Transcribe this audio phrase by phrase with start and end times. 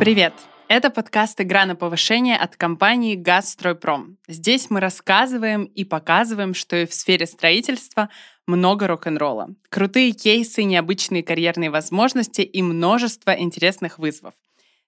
[0.00, 0.32] Привет!
[0.68, 4.16] Это подкаст «Игра на повышение» от компании «Газстройпром».
[4.28, 8.08] Здесь мы рассказываем и показываем, что и в сфере строительства
[8.46, 9.48] много рок-н-ролла.
[9.70, 14.34] Крутые кейсы, необычные карьерные возможности и множество интересных вызовов.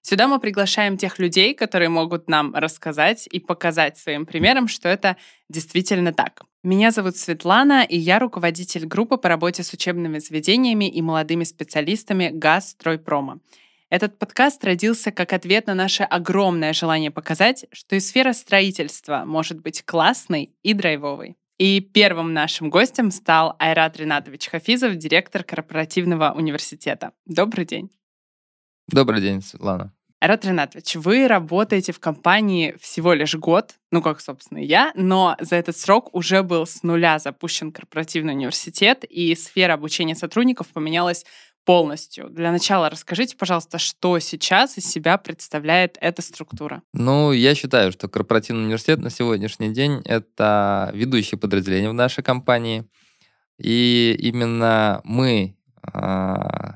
[0.01, 5.17] Сюда мы приглашаем тех людей, которые могут нам рассказать и показать своим примером, что это
[5.49, 6.43] действительно так.
[6.63, 12.29] Меня зовут Светлана, и я руководитель группы по работе с учебными заведениями и молодыми специалистами
[12.31, 13.41] «Газстройпрома».
[13.91, 19.59] Этот подкаст родился как ответ на наше огромное желание показать, что и сфера строительства может
[19.59, 21.35] быть классной и драйвовой.
[21.57, 27.11] И первым нашим гостем стал Айрат Ринатович Хафизов, директор корпоративного университета.
[27.25, 27.91] Добрый день.
[28.87, 29.93] Добрый день, Светлана.
[30.21, 35.57] Айрат Ринатович, вы работаете в компании всего лишь год, ну, как, собственно, я, но за
[35.57, 41.25] этот срок уже был с нуля запущен корпоративный университет, и сфера обучения сотрудников поменялась
[41.71, 42.29] полностью.
[42.29, 46.83] Для начала расскажите, пожалуйста, что сейчас из себя представляет эта структура?
[46.93, 52.83] Ну, я считаю, что корпоративный университет на сегодняшний день— это ведущее подразделение в нашей компании.
[53.57, 55.55] И именно мы
[55.93, 55.99] э,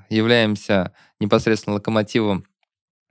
[0.09, 2.45] являемся непосредственно локомотивом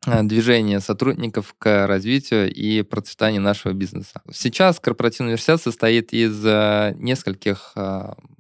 [0.07, 4.23] а, движения сотрудников к развитию и процветанию нашего бизнеса.
[4.33, 7.75] Сейчас корпоративный университет состоит из а, нескольких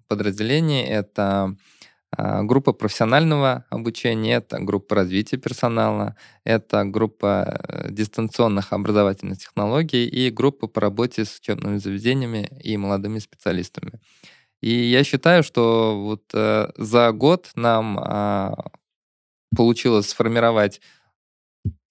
[0.09, 0.83] подразделений.
[0.83, 1.55] Это а,
[2.17, 10.67] группа профессионального обучения, это группа развития персонала, это группа э, дистанционных образовательных технологий и группа
[10.67, 14.01] по работе с учебными заведениями и молодыми специалистами.
[14.65, 18.55] И я считаю, что вот э, за год нам э,
[19.55, 20.81] получилось сформировать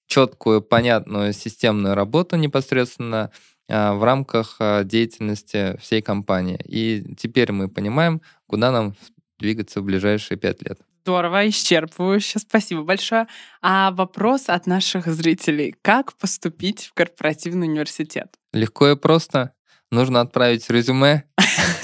[0.07, 3.29] четкую, понятную, системную работу непосредственно
[3.67, 6.59] э, в рамках деятельности всей компании.
[6.65, 8.95] И теперь мы понимаем, куда нам
[9.39, 10.79] двигаться в ближайшие пять лет.
[11.03, 12.39] Здорово, исчерпывающе.
[12.39, 13.27] Спасибо большое.
[13.61, 15.75] А вопрос от наших зрителей.
[15.81, 18.37] Как поступить в корпоративный университет?
[18.53, 19.53] Легко и просто.
[19.91, 21.25] Нужно отправить резюме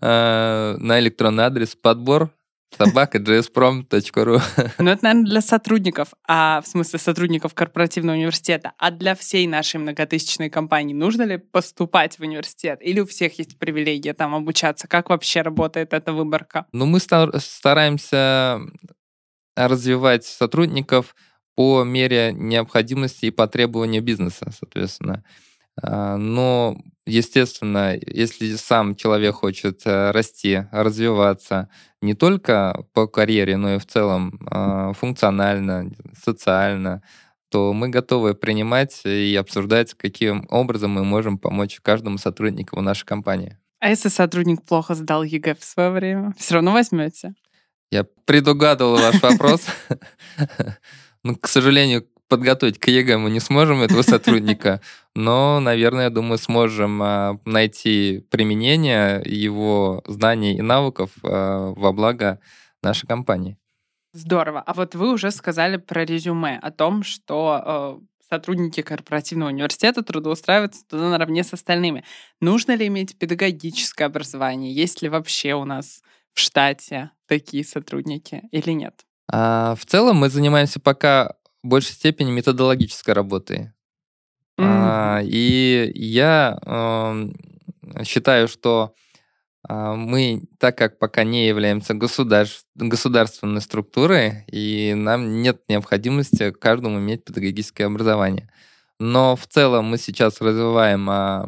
[0.00, 2.30] э, на электронный адрес подбор
[2.76, 4.40] Собака jsprom.ru.
[4.78, 8.72] Ну, это, наверное, для сотрудников, а в смысле сотрудников корпоративного университета.
[8.78, 12.80] А для всей нашей многотысячной компании нужно ли поступать в университет?
[12.82, 14.88] Или у всех есть привилегия там обучаться?
[14.88, 16.66] Как вообще работает эта выборка?
[16.72, 18.60] Ну, мы стараемся
[19.56, 21.14] развивать сотрудников
[21.54, 25.22] по мере необходимости и по требованию бизнеса, соответственно.
[25.80, 31.68] А, но, естественно, если сам человек хочет э, расти, развиваться
[32.00, 35.90] не только по карьере, но и в целом а, функционально,
[36.20, 37.02] социально,
[37.48, 43.04] то мы готовы принимать и обсуждать, каким образом мы можем помочь каждому сотруднику в нашей
[43.04, 43.58] компании.
[43.78, 47.34] А если сотрудник плохо сдал ЕГЭ в свое время, все равно возьмете?
[47.90, 49.66] Я предугадывал ваш вопрос.
[51.24, 54.80] Но, к сожалению, подготовить к ЕГЭ мы не сможем этого сотрудника,
[55.14, 62.38] но, наверное, я думаю, сможем а, найти применение его знаний и навыков а, во благо
[62.82, 63.58] нашей компании.
[64.14, 64.62] Здорово.
[64.62, 70.86] А вот вы уже сказали про резюме, о том, что э, сотрудники корпоративного университета трудоустраиваются
[70.86, 72.02] туда наравне с остальными.
[72.40, 74.72] Нужно ли иметь педагогическое образование?
[74.72, 79.04] Есть ли вообще у нас в штате такие сотрудники или нет?
[79.30, 83.72] А, в целом мы занимаемся пока в большей степени методологической работой.
[84.58, 84.64] Mm-hmm.
[84.64, 88.94] А, и я э, считаю, что
[89.68, 96.98] э, мы, так как пока не являемся государств, государственной структурой, и нам нет необходимости каждому
[96.98, 98.50] иметь педагогическое образование.
[98.98, 101.44] Но в целом мы сейчас развиваем э,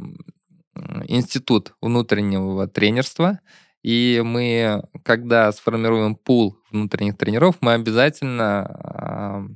[1.09, 3.41] институт внутреннего тренерства,
[3.83, 9.47] и мы, когда сформируем пул внутренних тренеров, мы обязательно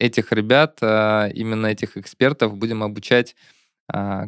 [0.00, 3.36] этих ребят, а, именно этих экспертов будем обучать,
[3.92, 4.26] а,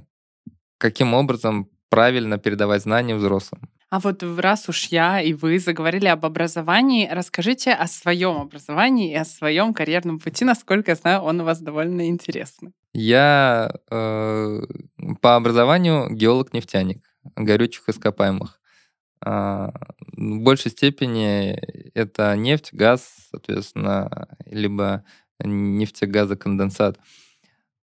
[0.79, 3.63] каким образом правильно передавать знания взрослым.
[3.91, 9.17] А вот раз уж я и вы заговорили об образовании, расскажите о своем образовании и
[9.17, 10.47] о своем карьерном пути.
[10.47, 12.73] Насколько я знаю, он у вас довольно интересный.
[12.95, 14.61] Я э,
[15.21, 17.05] по образованию геолог-нефтяник
[17.37, 18.61] горючих ископаемых.
[19.27, 19.69] Э,
[20.17, 21.59] в большей степени
[21.93, 25.05] это нефть, газ, соответственно, либо
[25.45, 26.99] нефтегазоконденсат.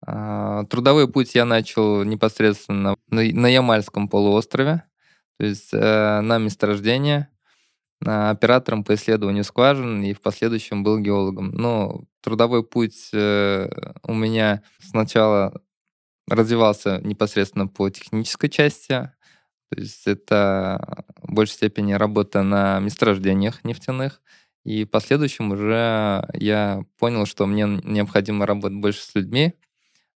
[0.06, 4.84] А, трудовой путь я начал непосредственно на Ямальском полуострове,
[5.40, 7.30] то есть э, на месторождение,
[8.02, 11.52] оператором по исследованию скважин и в последующем был геологом.
[11.52, 13.70] Но трудовой путь э,
[14.04, 15.62] у меня сначала
[16.28, 19.12] развивался непосредственно по технической части,
[19.70, 24.22] то есть это в большей степени работа на месторождениях нефтяных,
[24.66, 29.54] И в последующем уже я понял, что мне необходимо работать больше с людьми.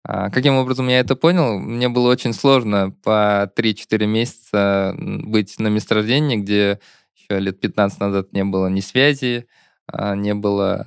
[0.04, 1.58] А каким образом я это понял?
[1.58, 6.78] Мне было очень сложно по 3-4 месяца быть на месторождении, где
[7.16, 9.48] еще лет 15 назад не было ни связи,
[9.88, 10.86] а, не было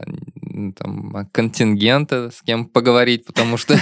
[0.77, 3.75] там, контингента, с кем поговорить, потому что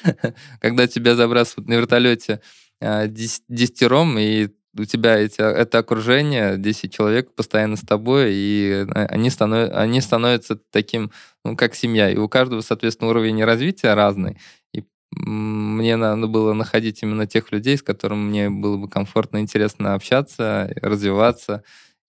[0.60, 2.40] когда тебя забрасывают на вертолете
[2.80, 4.48] а, десятером, и
[4.78, 10.00] у тебя эти, это окружение, 10 человек постоянно с тобой, и а, они, станов, они
[10.00, 11.10] становятся таким,
[11.44, 12.10] ну, как семья.
[12.10, 14.38] И у каждого, соответственно, уровень развития разный.
[14.72, 19.94] И мне надо было находить именно тех людей, с которыми мне было бы комфортно, интересно
[19.94, 21.62] общаться, развиваться.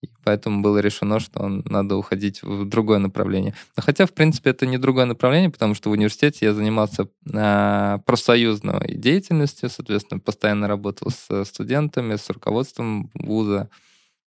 [0.03, 3.53] И поэтому было решено, что надо уходить в другое направление.
[3.77, 7.99] Но хотя, в принципе, это не другое направление, потому что в университете я занимался э,
[8.05, 13.69] профсоюзной деятельностью, соответственно, постоянно работал с студентами, с руководством вуза.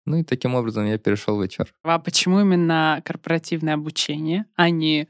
[0.05, 1.67] Ну и таким образом я перешел в HR.
[1.83, 5.07] А почему именно корпоративное обучение, а не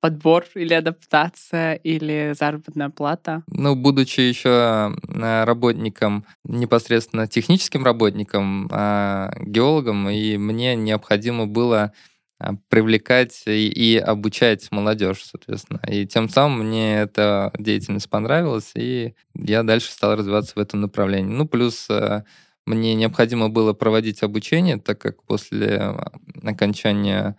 [0.00, 3.42] подбор или адаптация или заработная плата?
[3.48, 11.92] Ну, будучи еще э, работником, непосредственно техническим работником, а, геологом, и мне необходимо было
[12.38, 15.80] а, привлекать и, обучать молодежь, соответственно.
[15.88, 21.32] И тем самым мне эта деятельность понравилась, и я дальше стал развиваться в этом направлении.
[21.32, 22.24] Ну, плюс э,
[22.66, 25.94] мне необходимо было проводить обучение, так как после
[26.42, 27.36] окончания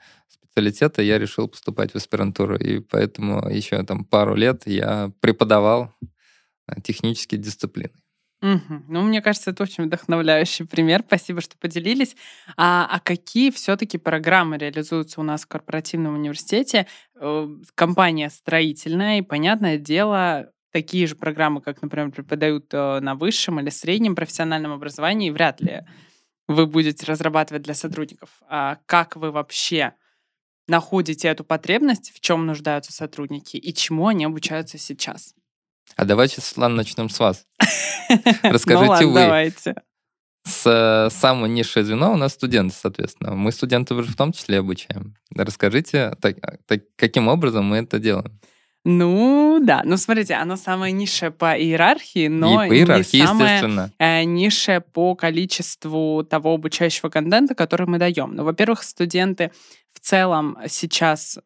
[0.58, 2.56] специалитета я решил поступать в аспирантуру.
[2.58, 5.94] И поэтому еще там пару лет я преподавал
[6.68, 7.92] э, технические дисциплины.
[8.42, 8.84] Угу.
[8.88, 11.04] Ну, мне кажется, это очень вдохновляющий пример.
[11.06, 12.16] Спасибо, что поделились.
[12.56, 16.88] А, а какие все-таки программы реализуются у нас в корпоративном университете?
[17.22, 23.60] Э, компания строительная, и, понятное дело, такие же программы, как, например, преподают э, на высшем
[23.60, 25.82] или среднем профессиональном образовании, вряд ли
[26.48, 28.30] вы будете разрабатывать для сотрудников.
[28.50, 29.94] А как вы вообще
[30.68, 35.34] находите эту потребность, в чем нуждаются сотрудники и чему они обучаются сейчас.
[35.96, 37.46] А давайте, Светлана, начнем с вас.
[38.44, 39.20] Расскажите ну, вы.
[39.20, 39.76] давайте.
[40.46, 43.36] С э, самого низшее звено у нас студенты, соответственно.
[43.36, 45.16] Мы студентов в том числе обучаем.
[45.36, 48.40] Расскажите, так, так, каким образом мы это делаем?
[48.90, 49.82] Ну, да.
[49.84, 54.80] Ну, смотрите, оно самое низшее по иерархии, но и по иерархии, не самое э, низшее
[54.80, 58.34] по количеству того обучающего контента, который мы даем.
[58.34, 59.52] Ну, во-первых, студенты
[59.98, 61.40] в целом сейчас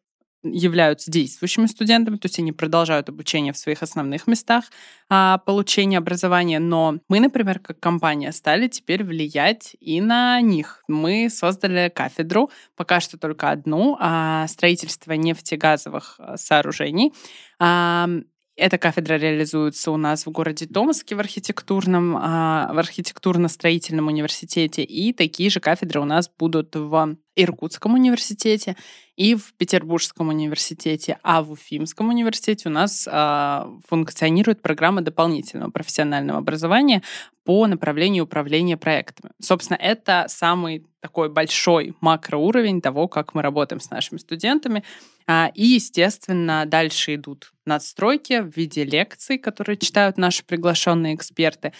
[0.44, 4.64] являются действующими студентами, то есть они продолжают обучение в своих основных местах
[5.08, 10.82] а, получения образования, но мы, например, как компания стали теперь влиять и на них.
[10.88, 17.12] Мы создали кафедру, пока что только одну, а, строительство нефтегазовых а, сооружений.
[17.58, 18.08] А,
[18.54, 25.12] эта кафедра реализуется у нас в городе Томске в архитектурном, а, в архитектурно-строительном университете, и
[25.12, 28.76] такие же кафедры у нас будут в Иркутском университете
[29.16, 36.38] и в Петербургском университете, а в Уфимском университете у нас э, функционирует программа дополнительного профессионального
[36.38, 37.02] образования
[37.44, 39.32] по направлению управления проектами.
[39.40, 44.84] Собственно, это самый такой большой макроуровень того, как мы работаем с нашими студентами.
[45.26, 51.72] А, и, естественно, дальше идут надстройки в виде лекций, которые читают наши приглашенные эксперты.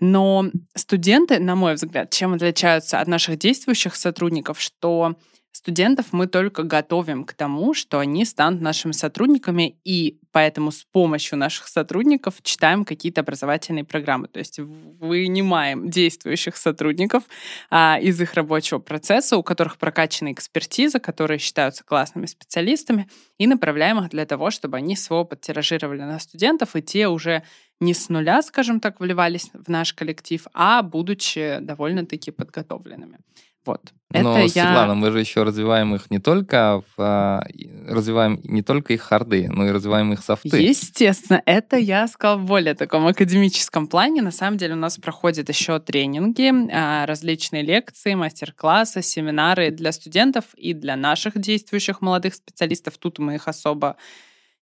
[0.00, 5.16] Но студенты, на мой взгляд, чем отличаются от наших действующих сотрудников, что
[5.64, 11.38] Студентов мы только готовим к тому, что они станут нашими сотрудниками, и поэтому с помощью
[11.38, 14.28] наших сотрудников читаем какие-то образовательные программы.
[14.28, 17.22] То есть вынимаем действующих сотрудников
[17.70, 23.98] а, из их рабочего процесса, у которых прокачана экспертиза, которые считаются классными специалистами, и направляем
[24.00, 27.42] их для того, чтобы они свой опыт тиражировали на студентов, и те уже
[27.80, 33.18] не с нуля, скажем так, вливались в наш коллектив, а будучи довольно-таки подготовленными.
[33.64, 33.92] Вот.
[34.22, 34.94] Но, это Светлана, я...
[34.94, 37.44] мы же еще развиваем их не только в, а,
[37.88, 40.56] развиваем не только их харды, но и развиваем их софты.
[40.56, 44.22] Естественно, это я сказала в более таком академическом плане.
[44.22, 50.44] На самом деле у нас проходят еще тренинги, а, различные лекции, мастер-классы, семинары для студентов
[50.56, 52.98] и для наших действующих молодых специалистов.
[52.98, 53.96] Тут мы их особо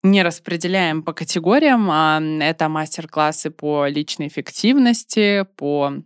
[0.02, 1.88] не распределяем по категориям.
[1.90, 6.02] А это мастер-классы по личной эффективности, по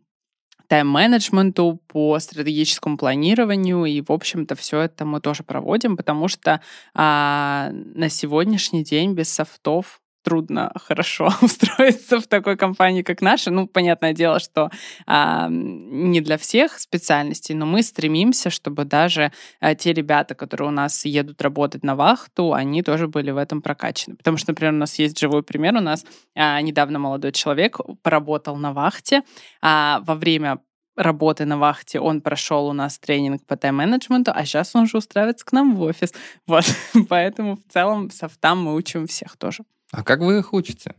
[0.68, 3.84] тайм-менеджменту, по стратегическому планированию.
[3.84, 6.60] И, в общем-то, все это мы тоже проводим, потому что
[6.94, 13.52] а, на сегодняшний день без софтов трудно хорошо устроиться в такой компании, как наша.
[13.52, 14.70] Ну, понятное дело, что
[15.06, 19.30] а, не для всех специальностей, но мы стремимся, чтобы даже
[19.60, 23.62] а, те ребята, которые у нас едут работать на вахту, они тоже были в этом
[23.62, 24.16] прокачаны.
[24.16, 25.76] Потому что, например, у нас есть живой пример.
[25.76, 26.04] У нас
[26.34, 29.22] а, недавно молодой человек поработал на вахте
[29.62, 30.58] а, во время
[30.96, 35.44] работы на вахте, он прошел у нас тренинг по тайм-менеджменту, а сейчас он уже устраивается
[35.44, 36.12] к нам в офис.
[36.46, 36.64] Вот,
[37.08, 39.62] поэтому в целом софтам мы учим всех тоже.
[39.92, 40.94] А как вы их учите?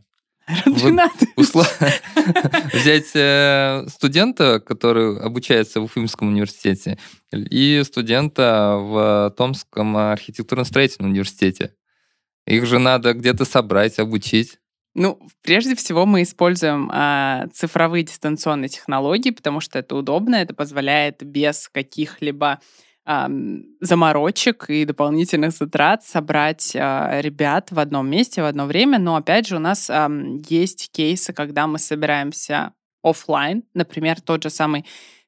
[2.72, 6.98] Взять э, студента, который обучается в Уфимском университете,
[7.32, 11.74] и студента в Томском архитектурно-строительном университете.
[12.46, 14.58] Их же надо где-то собрать, обучить.
[14.94, 21.22] Ну, прежде всего мы используем э, цифровые дистанционные технологии, потому что это удобно, это позволяет
[21.22, 22.87] без каких-либо э,
[23.80, 28.98] заморочек и дополнительных затрат собрать э, ребят в одном месте в одно время.
[28.98, 29.90] Но опять же у нас
[30.48, 32.72] есть кейсы, когда мы собираемся
[33.02, 34.84] офлайн, например, тот же самый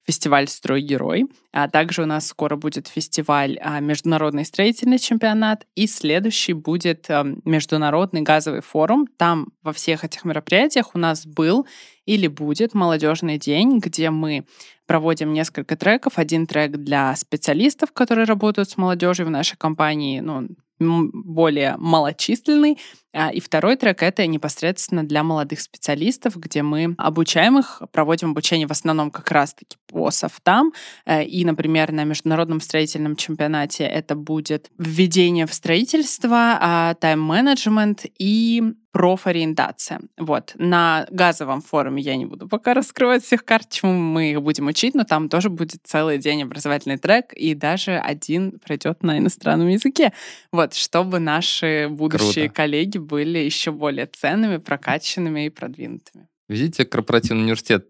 [0.06, 1.26] фестиваль «Строй герой».
[1.52, 5.66] А также у нас скоро будет фестиваль а, «Международный строительный чемпионат».
[5.74, 9.06] И следующий будет а, Международный газовый форум.
[9.06, 11.66] Там во всех этих мероприятиях у нас был
[12.06, 14.46] или будет молодежный день, где мы
[14.90, 16.14] проводим несколько треков.
[16.18, 20.48] Один трек для специалистов, которые работают с молодежью в нашей компании, ну,
[20.80, 22.76] более малочисленный.
[23.12, 28.66] А, и второй трек— это непосредственно для молодых специалистов, где мы обучаем их, проводим обучение
[28.66, 30.72] в основном как раз-таки по софтам.
[31.06, 38.74] Э, и, например, на международном строительном чемпионате это будет введение в строительство, а, тайм-менеджмент и
[38.92, 40.00] профориентация.
[40.18, 40.52] Вот.
[40.56, 44.94] На газовом форуме я не буду пока раскрывать всех карт, чему мы их будем учить,
[44.94, 50.12] но там тоже будет целый день образовательный трек, и даже один пройдет на иностранном языке.
[50.52, 52.54] Вот, чтобы наши будущие Круто.
[52.54, 56.28] коллеги были еще более ценными, прокачанными и продвинутыми.
[56.48, 57.86] Видите, корпоративный университет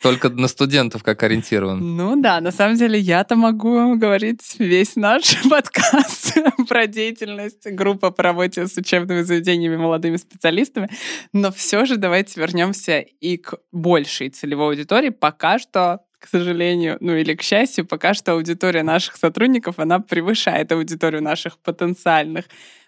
[0.00, 1.96] только на студентов как ориентирован.
[1.96, 6.38] Ну да, на самом деле я-то могу говорить весь наш подкаст
[6.68, 10.88] про деятельность группы по работе с учебными заведениями молодыми специалистами,
[11.32, 15.10] но все же давайте вернемся и к большей целевой аудитории.
[15.10, 20.70] Пока что к сожалению, ну или к счастью, пока что аудитория наших сотрудников, она превышает
[20.70, 22.44] аудиторию наших потенциальных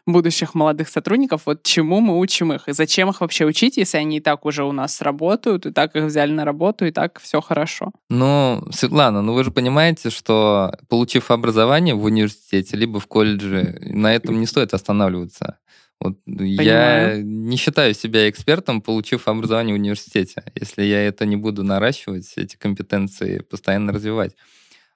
[0.06, 4.16] будущих молодых сотрудников, вот чему мы учим их, и зачем их вообще учить, если они
[4.18, 7.40] и так уже у нас работают, и так их взяли на работу, и так все
[7.40, 7.92] хорошо.
[8.10, 14.12] Ну, Светлана, ну вы же понимаете, что получив образование в университете, либо в колледже, на
[14.12, 15.58] этом не стоит останавливаться.
[16.02, 21.62] Вот я не считаю себя экспертом, получив образование в университете, если я это не буду
[21.62, 24.34] наращивать, эти компетенции постоянно развивать.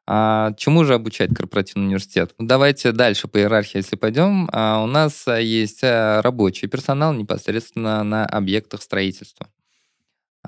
[0.08, 2.32] А чему же обучает корпоративный университет?
[2.38, 4.48] Давайте дальше по иерархии, если пойдем.
[4.52, 9.48] А у нас есть э, рабочий персонал непосредственно на объектах строительства.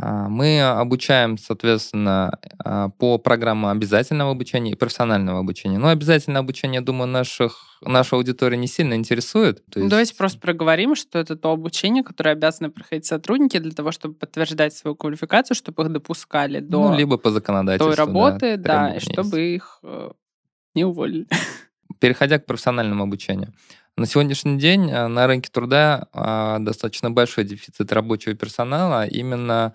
[0.01, 5.79] А, мы обучаем, соответственно, а, по программам обязательного обучения и профессионального обучения.
[5.79, 9.65] Но обязательное обучение, думаю, наших, нашу аудиторию не сильно интересует.
[9.67, 9.91] То есть...
[9.91, 14.73] Давайте просто проговорим, что это то обучение, которое обязаны проходить сотрудники для того, чтобы подтверждать
[14.73, 19.01] свою квалификацию, чтобы их допускали до ну, либо по законодательству, той работы, да, да и
[19.01, 20.11] чтобы их э,
[20.75, 21.27] не уволили.
[22.01, 23.53] Переходя к профессиональному обучению.
[23.99, 29.75] На сегодняшний день э, на рынке труда а, достаточно большой дефицит рабочего персонала именно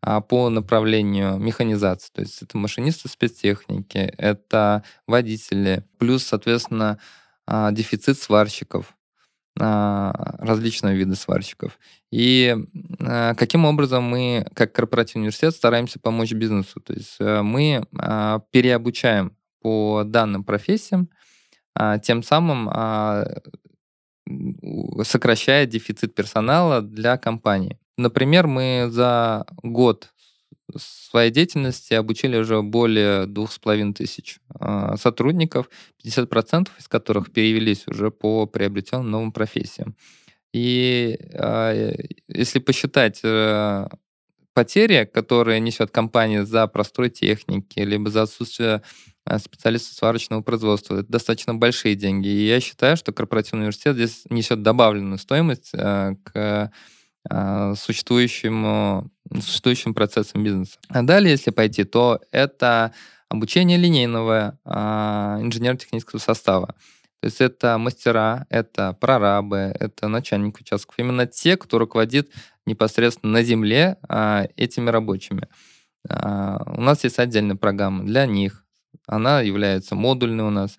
[0.00, 2.10] а, по направлению механизации.
[2.14, 6.98] То есть это машинисты спецтехники, это водители, плюс, соответственно,
[7.46, 8.94] а, дефицит сварщиков,
[9.54, 11.80] различные виды сварщиков.
[12.12, 12.56] И
[13.36, 16.80] каким образом мы, как корпоративный университет, стараемся помочь бизнесу?
[16.80, 17.82] То есть э, мы
[18.52, 21.10] переобучаем по данным профессиям,
[22.02, 23.24] тем самым а,
[25.02, 27.78] сокращая дефицит персонала для компании.
[27.96, 30.10] Например, мы за год
[30.76, 35.70] своей деятельности обучили уже более двух с половиной тысяч а, сотрудников,
[36.04, 39.96] 50% из которых перевелись уже по приобретенным новым профессиям.
[40.54, 41.18] И
[42.28, 43.86] если посчитать э,
[44.54, 48.82] потери, которые несет компания за простой техники, либо за отсутствие
[49.28, 51.00] а, специалистов сварочного производства.
[51.00, 52.28] Это достаточно большие деньги.
[52.28, 56.72] И я считаю, что корпоративный университет здесь несет добавленную стоимость а, к
[57.28, 60.78] а, существующему, существующим процессам бизнеса.
[60.88, 62.94] А далее, если пойти, то это
[63.28, 66.68] обучение линейного инженерно-технического состава.
[67.20, 70.94] То есть это мастера, это прорабы, это начальник участков.
[70.98, 72.30] Именно те, кто руководит
[72.64, 73.98] непосредственно на земле
[74.56, 75.48] этими рабочими.
[76.08, 78.64] У нас есть отдельная программа для них,
[79.08, 80.78] она является модульной у нас.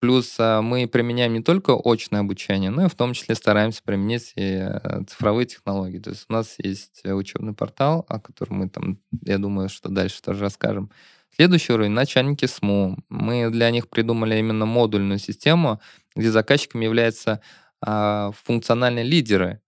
[0.00, 4.32] Плюс а, мы применяем не только очное обучение, но и в том числе стараемся применить
[4.36, 5.98] и э, цифровые технологии.
[5.98, 10.20] То есть у нас есть учебный портал, о котором мы там, я думаю, что дальше
[10.20, 10.90] тоже расскажем.
[11.34, 12.98] Следующий уровень— начальники СМУ.
[13.10, 15.80] Мы для них придумали именно модульную систему,
[16.14, 17.42] где заказчиками являются
[17.82, 19.60] а, функциональные лидеры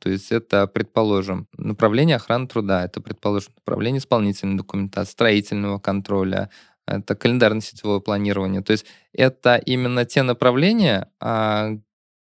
[0.00, 6.50] То есть это, предположим, направление охраны труда, это, предположим, направление исполнительной документации, строительного контроля,
[6.88, 8.62] это календарно-сетевое планирование.
[8.62, 11.72] То есть это именно те направления, а,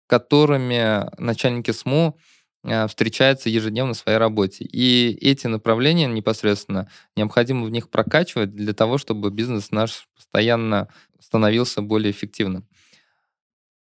[0.06, 2.18] которыми начальники СМУ
[2.64, 4.64] а, встречаются ежедневно в своей работе.
[4.64, 10.88] И эти направления непосредственно необходимо в них прокачивать для того, чтобы бизнес наш постоянно
[11.20, 12.66] становился более эффективным.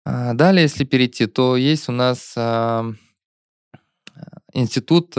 [0.04, 2.36] А, далее, если перейти, то есть у нас
[4.52, 5.14] институт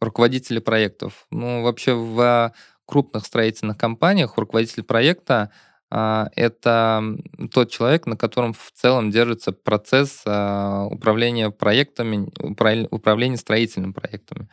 [0.00, 1.26] руководителей проектов.
[1.30, 2.52] Ну, вообще в
[2.86, 5.50] крупных строительных компаниях руководитель проекта
[5.96, 7.04] а, это
[7.52, 12.28] тот человек, на котором в целом держится процесс а, управления проектами,
[12.90, 14.48] управления строительными проектами.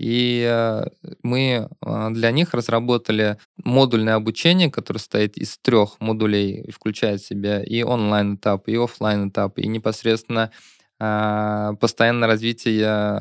[0.00, 0.86] И э,
[1.22, 7.62] мы а, для них разработали модульное обучение, которое состоит из трех модулей, включает в себя
[7.62, 10.50] и онлайн-этап, и офлайн этап и непосредственно
[10.98, 13.20] постоянное развитие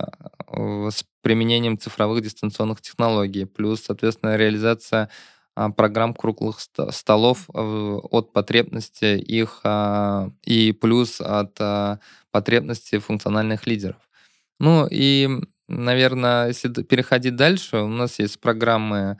[0.91, 5.09] с применением цифровых дистанционных технологий, плюс, соответственно, реализация
[5.55, 6.59] а, программ круглых
[6.91, 11.99] столов от потребности их а, и плюс от а,
[12.31, 13.97] потребности функциональных лидеров.
[14.59, 15.29] Ну и,
[15.67, 19.17] наверное, если переходить дальше, у нас есть программы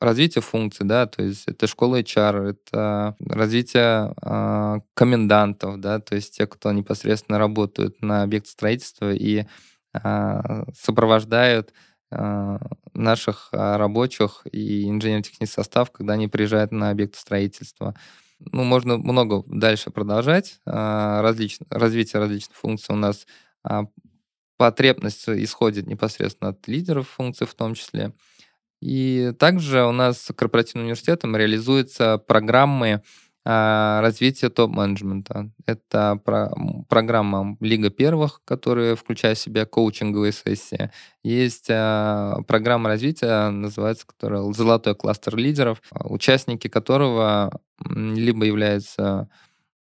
[0.00, 4.12] развития функций, да, то есть это школа HR, это развитие
[4.94, 9.44] комендантов, да, то есть те, кто непосредственно работают на объекте строительства и
[10.74, 11.72] сопровождают
[12.08, 12.58] а,
[12.94, 17.96] наших а, рабочих и инженерно-технический состав, когда они приезжают на объект строительства.
[18.38, 20.60] Ну, можно много дальше продолжать.
[20.66, 21.58] А, различ...
[21.68, 23.26] Развитие различных функций у нас
[24.56, 28.12] потребность исходит непосредственно от лидеров функций в том числе.
[28.80, 33.02] И также у нас корпоративным университетом реализуются программы а,
[33.46, 35.50] развитие топ-менеджмента.
[35.66, 36.50] Это про,
[36.88, 40.90] программа Лига первых, которая включает в себя коучинговые сессии.
[41.22, 49.28] Есть а, программа развития, называется, которая «Золотой кластер лидеров», участники которого либо являются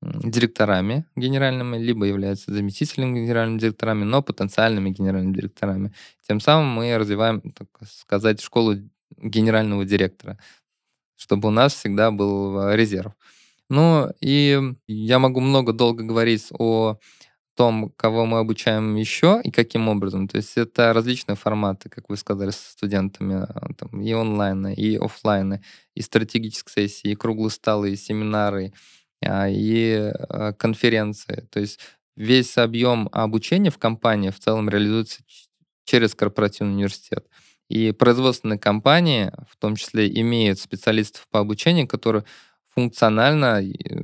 [0.01, 5.93] директорами генеральными, либо являются заместителями генеральными директорами, но потенциальными генеральными директорами.
[6.27, 8.75] Тем самым мы развиваем, так сказать, школу
[9.17, 10.37] генерального директора,
[11.15, 13.13] чтобы у нас всегда был а, резерв.
[13.73, 16.99] Ну, и я могу много долго говорить о
[17.55, 20.27] том, кого мы обучаем еще и каким образом.
[20.27, 24.95] То есть это различные форматы, как вы сказали, с студентами, а, там, и онлайн, и
[24.97, 25.59] офлайн,
[25.95, 28.73] и стратегические сессии, и круглые столы, и семинары,
[29.25, 31.47] а, и а, конференции.
[31.51, 31.79] То есть
[32.15, 35.23] весь объем обучения в компании в целом реализуется
[35.85, 37.25] через корпоративный университет.
[37.69, 42.23] И производственные компании, в том числе, имеют специалистов по обучению, которые
[42.75, 44.03] функционально э,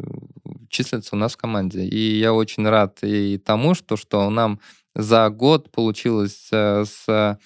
[0.69, 1.85] числится у нас в команде.
[1.85, 4.59] И я очень рад и тому, что, что нам
[4.95, 7.37] за год получилось э, с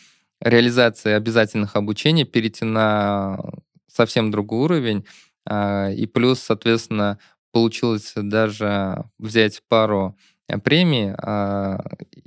[0.42, 3.40] реализацией обязательных обучений перейти на
[3.88, 5.06] совсем другой уровень.
[5.46, 7.20] А, и плюс, соответственно,
[7.52, 11.14] получилось даже взять пару э, премий.
[11.18, 11.84] А,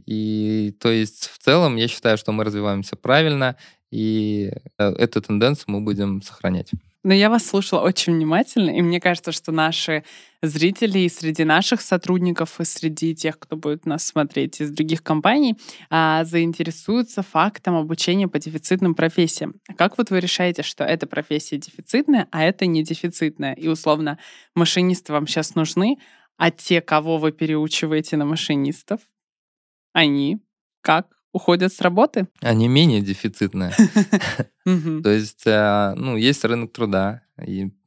[0.07, 3.57] и то есть в целом я считаю, что мы развиваемся правильно,
[3.91, 6.73] и эту тенденцию мы будем сохранять.
[7.07, 10.03] Но я вас слушала очень внимательно, и мне кажется, что наши
[10.43, 15.55] зрители и среди наших сотрудников, и среди тех, кто будет нас смотреть из других компаний,
[15.89, 19.55] а, заинтересуются фактом обучения по дефицитным профессиям.
[19.79, 23.55] Как вот вы решаете, что эта профессия дефицитная, а это не дефицитная?
[23.55, 24.19] И условно,
[24.57, 25.99] машинисты вам сейчас нужны,
[26.37, 28.99] а те, кого вы переучиваете на машинистов,
[29.93, 30.41] они
[30.81, 32.29] как уходят с работы?
[32.41, 33.73] Они менее дефицитные.
[34.65, 37.23] То есть, э, ну, есть рынок труда,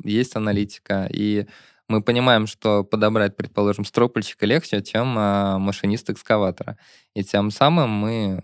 [0.03, 1.47] есть аналитика, и
[1.88, 6.77] мы понимаем, что подобрать, предположим, стропольщика легче, чем э, машинист экскаватора.
[7.15, 8.43] И тем самым мы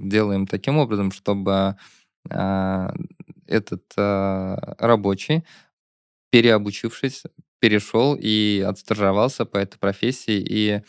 [0.00, 1.76] делаем таким образом, чтобы
[2.28, 2.88] э,
[3.46, 5.44] этот рабочий,
[6.30, 7.22] переобучившись,
[7.60, 10.82] перешел и отстажировался по этой профессии и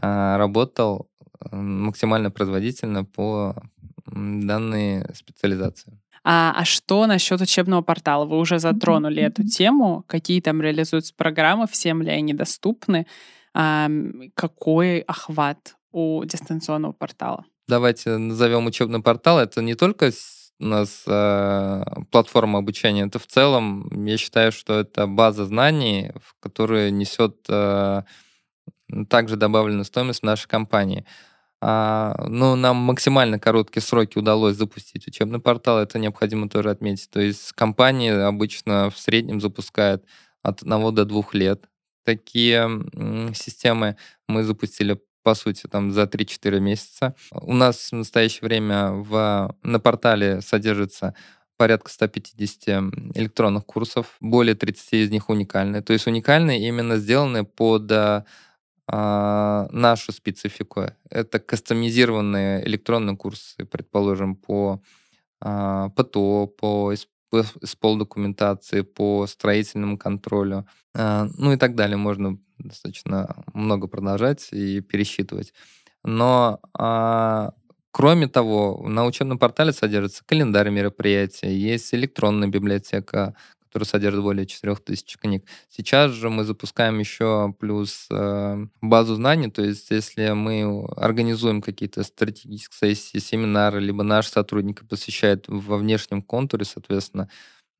[0.00, 1.08] работал
[1.50, 3.54] максимально производительно по
[4.06, 5.98] данной специализации.
[6.22, 8.24] А, а что насчет учебного портала?
[8.24, 10.04] Вы уже затронули эту тему.
[10.06, 13.06] Какие там реализуются программы, всем ли они доступны?
[13.52, 13.90] А,
[14.34, 17.44] какой охват у дистанционного портала?
[17.68, 19.38] Давайте назовем учебный портал.
[19.38, 20.10] Это не только
[20.60, 26.40] у нас э, платформа обучения, это в целом, я считаю, что это база знаний, в
[26.40, 28.02] которую несет э,
[29.08, 31.04] также добавленную стоимость в нашей компании.
[31.60, 37.10] А, но нам максимально короткие сроки удалось запустить учебный портал, это необходимо тоже отметить.
[37.10, 40.04] То есть компании обычно в среднем запускают
[40.42, 41.64] от одного до двух лет.
[42.04, 42.68] Такие
[43.34, 43.96] системы
[44.28, 47.14] мы запустили по сути, там за 3-4 месяца.
[47.32, 51.14] У нас в настоящее время в, на портале содержится
[51.56, 52.68] порядка 150
[53.14, 55.80] электронных курсов, более 30 из них уникальные.
[55.80, 57.90] То есть уникальные именно сделаны под
[58.86, 60.86] а, нашу специфику.
[61.10, 64.82] Это кастомизированные электронные курсы, предположим, по
[65.40, 66.94] а, ПТО, по
[67.62, 71.96] СПОЛ документации, по строительному контролю, а, ну и так далее.
[71.96, 75.52] Можно достаточно много продолжать и пересчитывать.
[76.04, 77.52] Но а,
[77.90, 83.34] кроме того, на учебном портале содержится календарь мероприятий, есть электронная библиотека,
[83.74, 85.44] который содержит более 4000 книг.
[85.68, 92.04] Сейчас же мы запускаем еще плюс э, базу знаний, то есть если мы организуем какие-то
[92.04, 97.28] стратегические сессии, семинары, либо наши сотрудники посещают во внешнем контуре, соответственно,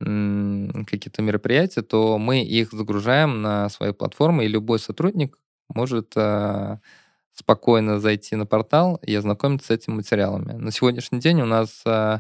[0.01, 6.79] какие-то мероприятия, то мы их загружаем на свои платформы, и любой сотрудник может э,
[7.33, 10.55] спокойно зайти на портал и ознакомиться с этими материалами.
[10.55, 12.19] На сегодняшний день у нас э,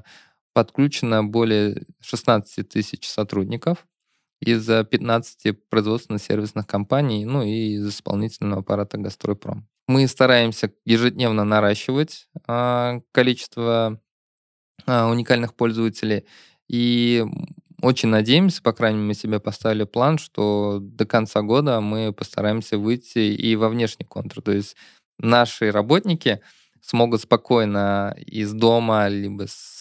[0.55, 3.87] подключено более 16 тысяч сотрудников
[4.41, 9.69] из 15 производственно-сервисных компаний, ну и из исполнительного аппарата «Гастройпром».
[9.87, 14.01] Мы стараемся ежедневно наращивать э, количество
[14.87, 16.25] э, уникальных пользователей
[16.69, 17.25] и
[17.83, 22.79] очень надеемся, по крайней мере, мы себе поставили план, что до конца года мы постараемся
[22.79, 24.43] выйти и во внешний контур.
[24.43, 24.75] То есть
[25.19, 26.41] наши работники
[26.81, 29.74] смогут спокойно из дома, либо с,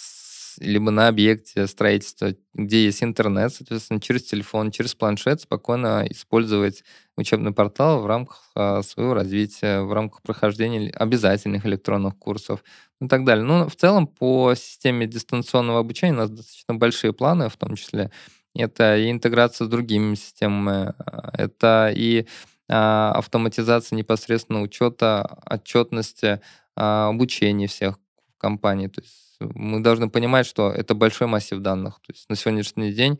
[0.59, 6.83] либо на объекте строительства, где есть интернет, соответственно, через телефон, через планшет спокойно использовать
[7.17, 12.63] учебный портал в рамках а, своего развития, в рамках прохождения обязательных электронных курсов
[13.01, 13.45] и так далее.
[13.45, 18.11] Ну, в целом, по системе дистанционного обучения у нас достаточно большие планы, в том числе
[18.55, 22.27] это и интеграция с другими системами, а, это и
[22.69, 26.41] а, автоматизация непосредственно учета, отчетности,
[26.75, 27.99] обучения всех
[28.35, 28.87] в компании.
[28.87, 29.22] То есть
[29.53, 31.95] мы должны понимать, что это большой массив данных.
[32.05, 33.19] То есть на сегодняшний день,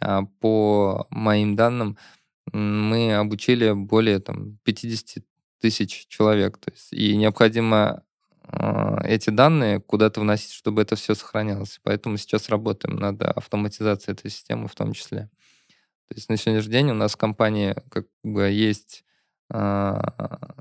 [0.00, 1.96] а, по моим данным,
[2.52, 5.24] мы обучили более там, 50
[5.60, 6.58] тысяч человек.
[6.58, 8.02] То есть, и необходимо
[9.04, 11.80] эти данные куда-то вносить, чтобы это все сохранялось.
[11.82, 15.28] Поэтому сейчас работаем над автоматизацией этой системы в том числе.
[16.08, 19.04] То есть на сегодняшний день у нас в компании как бы есть
[19.52, 20.00] э,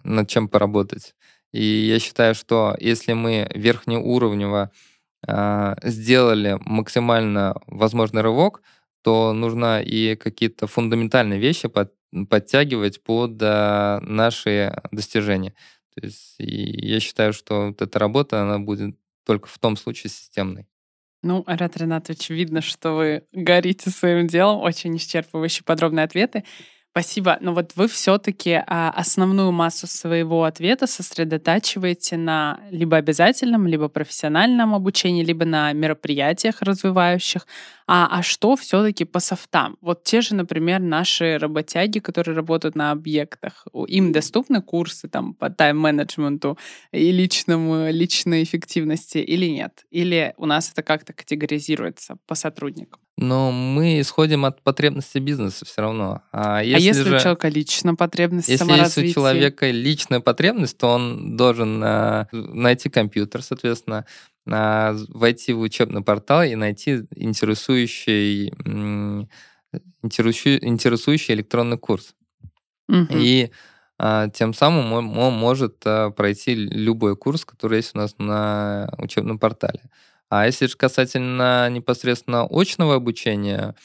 [0.03, 1.15] над чем поработать.
[1.51, 4.71] И я считаю, что если мы верхнеуровнево
[5.27, 8.61] э, сделали максимально возможный рывок,
[9.01, 11.93] то нужно и какие-то фундаментальные вещи под,
[12.29, 15.53] подтягивать под э, наши достижения.
[15.95, 20.67] То есть я считаю, что вот эта работа, она будет только в том случае системной.
[21.23, 24.61] Ну, Арат Ренатович, видно, что вы горите своим делом.
[24.61, 26.43] Очень исчерпывающие подробные ответы.
[26.97, 27.37] Спасибо.
[27.41, 34.73] Но вот вы все-таки а, основную массу своего ответа сосредотачиваете на либо обязательном, либо профессиональном
[34.73, 37.45] обучении, либо на мероприятиях развивающих.
[37.85, 39.77] А, а что все-таки по софтам?
[39.79, 45.51] Вот те же, например, наши работяги, которые работают на объектах, им доступны курсы там по
[45.51, 46.57] тайм-менеджменту
[46.91, 49.85] и личному, личной эффективности или нет?
[49.91, 53.01] Или у нас это как-то категоризируется по сотрудникам?
[53.19, 56.21] Но мы исходим от потребностей бизнеса все равно.
[56.31, 60.77] А, если, а если же, у человека личная потребность, если есть у человека личная потребность,
[60.77, 64.05] то он должен а, найти компьютер, соответственно,
[64.47, 68.49] а, войти в учебный портал и найти интересующий,
[70.03, 72.13] интересующий, интересующий электронный курс.
[72.87, 73.07] Угу.
[73.13, 73.49] И
[73.97, 79.81] а, тем самым он, может пройти любой курс, который есть у нас на учебном портале.
[80.29, 83.75] А если же касательно непосредственно очного обучения,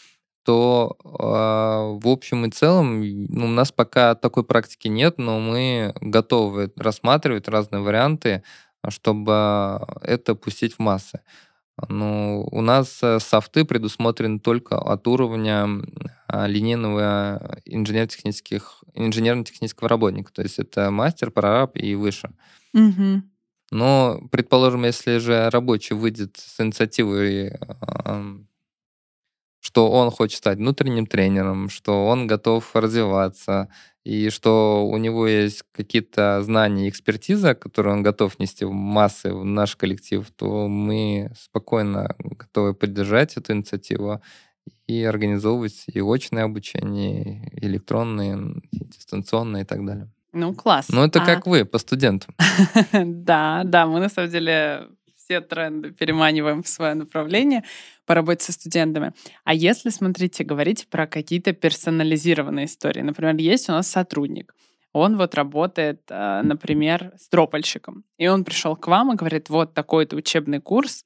[0.45, 5.95] то э, в общем и целом ну, у нас пока такой практики нет, но мы
[6.01, 8.43] готовы рассматривать разные варианты,
[8.89, 11.21] чтобы это пустить в массы.
[11.89, 15.69] Ну, у нас э, софты предусмотрены только от уровня
[16.29, 20.33] линейного инженерно-технических, инженерно-технического работника.
[20.33, 22.31] То есть это мастер, прораб и выше.
[22.75, 23.23] Угу.
[23.73, 27.59] Но, предположим, если же рабочий выйдет с инициативой,
[29.61, 33.71] что он хочет стать внутренним тренером, что он готов развиваться,
[34.05, 39.33] и что у него есть какие-то знания и экспертиза, которые он готов нести в массы
[39.33, 44.21] в наш коллектив, то мы спокойно готовы поддержать эту инициативу
[44.87, 48.39] и организовывать и очное обучение, и электронное,
[48.71, 50.11] и дистанционное и так далее.
[50.33, 50.89] Ну, класс.
[50.89, 51.27] Ну, это а...
[51.27, 52.35] как вы, по студентам.
[52.93, 57.65] Да, да, мы на самом деле все тренды переманиваем в свое направление
[58.07, 59.13] по работе со студентами.
[59.45, 64.55] А если, смотрите, говорить про какие-то персонализированные истории, например, есть у нас сотрудник,
[64.93, 68.05] он вот работает, э, например, с дропальщиком.
[68.19, 71.05] И он пришел к вам и говорит, вот такой-то учебный курс,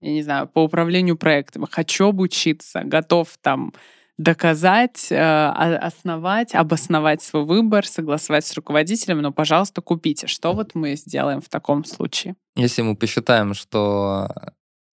[0.00, 1.66] я не знаю, по управлению проектами.
[1.70, 3.72] Хочу обучиться, готов там
[4.18, 10.26] доказать, э, основать, обосновать свой выбор, согласовать с руководителем, но, пожалуйста, купите.
[10.26, 12.34] Что вот мы сделаем в таком случае?
[12.54, 14.28] Если мы посчитаем, что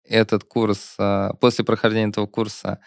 [0.04, 2.80] этот курс, э, после прохождения этого курса,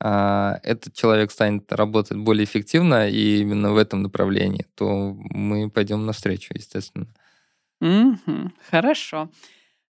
[0.00, 6.04] э, этот человек станет работать более эффективно и именно в этом направлении, то мы пойдем
[6.04, 7.06] навстречу, естественно.
[7.80, 8.50] Mm-hmm.
[8.70, 9.30] Хорошо.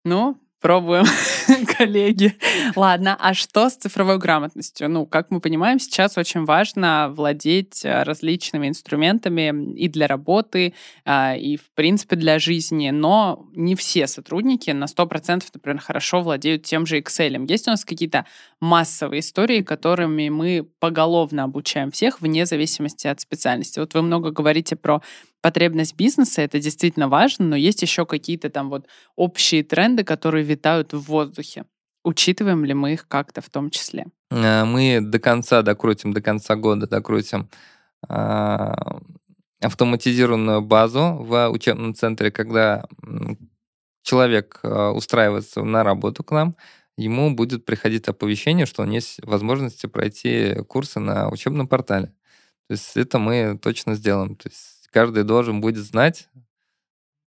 [0.04, 1.04] Ну, Пробуем,
[1.78, 2.34] коллеги.
[2.74, 4.88] Ладно, а что с цифровой грамотностью?
[4.88, 10.74] Ну, как мы понимаем, сейчас очень важно владеть э, различными инструментами и для работы,
[11.04, 12.90] а, и, в принципе, для жизни.
[12.90, 17.46] Но не все сотрудники на 100%, например, хорошо владеют тем же Excel.
[17.48, 18.26] Есть у нас какие-то
[18.60, 23.78] массовые истории, которыми мы поголовно обучаем всех вне зависимости от специальности?
[23.78, 25.00] Вот вы много говорите про
[25.46, 30.92] потребность бизнеса, это действительно важно, но есть еще какие-то там вот общие тренды, которые витают
[30.92, 31.66] в воздухе.
[32.02, 34.06] Учитываем ли мы их как-то в том числе?
[34.32, 37.48] Э, мы до конца докрутим, до конца года докрутим
[38.08, 38.98] а,
[39.60, 42.84] автоматизированную базу в учебном центре, когда
[44.02, 46.56] человек а, устраивается на работу к нам,
[46.96, 52.08] ему будет приходить оповещение, что у него есть возможности пройти курсы на учебном портале.
[52.66, 54.34] То есть это мы точно сделаем.
[54.34, 56.26] То есть каждый должен будет знать,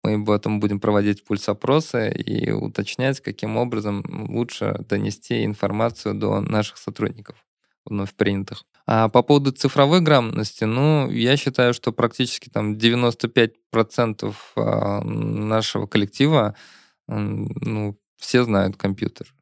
[0.03, 7.35] мы потом будем проводить пульс-опросы и уточнять, каким образом лучше донести информацию до наших сотрудников,
[7.83, 8.63] вновь принятых.
[8.85, 16.53] А по поводу цифровой грамотности, ну, я считаю, что практически там 95% а, нашего коллектива,
[17.07, 19.33] ну, все знают компьютер.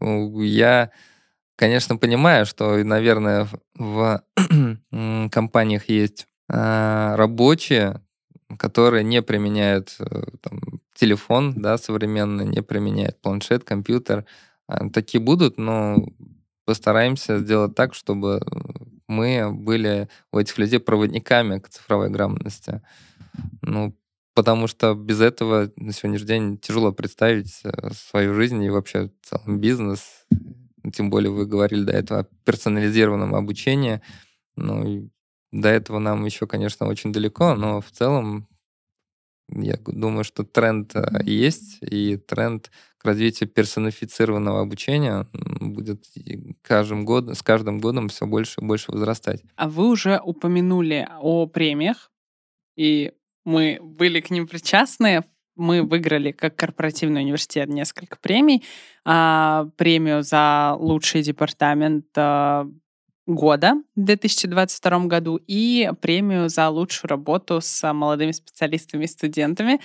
[0.00, 0.90] Ну, я,
[1.54, 4.22] конечно, понимаю, что, наверное, в
[5.30, 8.00] компаниях есть рабочие,
[8.58, 10.60] которые не применяют э, там,
[10.94, 14.24] телефон да, современный, не применяют планшет, компьютер.
[14.68, 15.96] А, такие будут, но
[16.64, 18.40] постараемся сделать так, чтобы
[19.08, 22.82] мы были у этих людей проводниками к цифровой грамотности.
[23.62, 23.96] Ну,
[24.34, 29.26] потому что без этого на сегодняшний день тяжело представить э, свою жизнь и вообще в
[29.26, 30.26] целом бизнес.
[30.92, 34.00] Тем более вы говорили до этого о персонализированном обучении.
[34.56, 35.10] Ну,
[35.52, 38.48] до этого нам еще, конечно, очень далеко, но в целом
[39.48, 46.04] я думаю, что тренд э, есть, и тренд к развитию персонифицированного обучения будет
[46.62, 49.42] каждым годом, с каждым годом все больше и больше возрастать.
[49.54, 52.10] А вы уже упомянули о премиях,
[52.76, 53.12] и
[53.44, 55.24] мы были к ним причастны.
[55.54, 58.64] Мы выиграли как корпоративный университет несколько премий.
[59.04, 62.68] А, премию за лучший департамент а,
[63.26, 69.80] года в 2022 году и премию за лучшую работу с молодыми специалистами и студентами.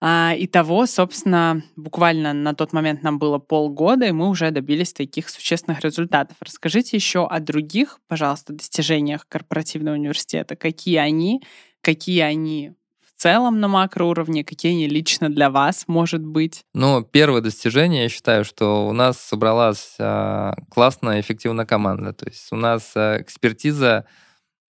[0.00, 5.30] А, итого, собственно, буквально на тот момент нам было полгода, и мы уже добились таких
[5.30, 6.36] существенных результатов.
[6.40, 10.56] Расскажите еще о других, пожалуйста, достижениях корпоративного университета.
[10.56, 11.42] Какие они,
[11.80, 12.74] какие они
[13.16, 16.64] целом на макроуровне, какие они лично для вас, может быть?
[16.74, 22.12] Ну, первое достижение, я считаю, что у нас собралась э, классная, эффективная команда.
[22.12, 24.06] То есть у нас э, экспертиза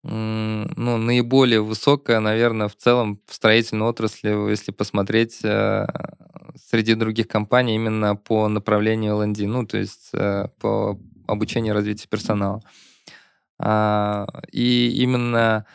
[0.05, 5.87] ну, наиболее высокая, наверное, в целом в строительной отрасли, если посмотреть э,
[6.57, 12.09] среди других компаний именно по направлению L&D, ну, то есть э, по обучению и развитию
[12.09, 12.63] персонала.
[13.59, 15.67] А, и именно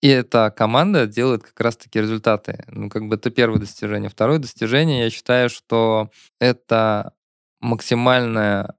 [0.00, 2.64] и эта команда делает как раз-таки результаты.
[2.68, 4.08] Ну, как бы это первое достижение.
[4.08, 7.12] Второе достижение, я считаю, что это
[7.60, 8.74] максимальная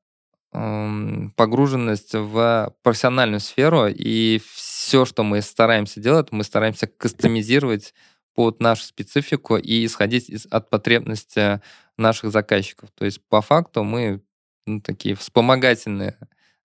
[0.54, 7.94] эм, погруженность в профессиональную сферу, и все, что мы стараемся делать, мы стараемся кастомизировать
[8.34, 11.62] под нашу специфику и исходить из, от потребности
[11.98, 12.90] наших заказчиков.
[12.92, 14.22] То есть по факту мы
[14.66, 16.16] ну, такие вспомогательные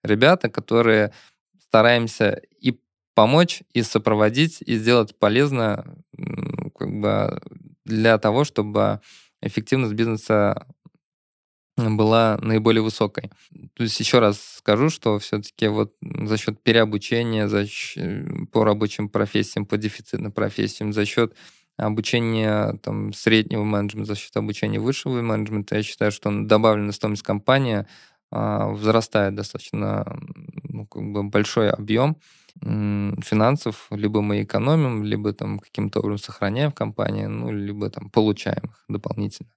[0.04, 1.12] ребята, которые
[1.58, 2.78] стараемся и
[3.14, 5.96] помочь и сопроводить, и сделать полезно
[6.78, 7.40] как бы
[7.84, 9.00] для того, чтобы
[9.40, 10.66] эффективность бизнеса
[11.76, 13.30] была наиболее высокой.
[13.74, 19.08] То есть еще раз скажу, что все-таки вот за счет переобучения за счет, по рабочим
[19.08, 21.34] профессиям, по дефицитным профессиям, за счет
[21.76, 27.86] обучения там, среднего менеджмента, за счет обучения высшего менеджмента, я считаю, что добавленная стоимость компании
[28.30, 30.04] а, возрастает достаточно
[30.74, 32.16] ну, как бы большой объем
[32.60, 38.64] финансов, либо мы экономим, либо там каким-то образом сохраняем в компании, ну, либо там получаем
[38.64, 39.50] их дополнительно.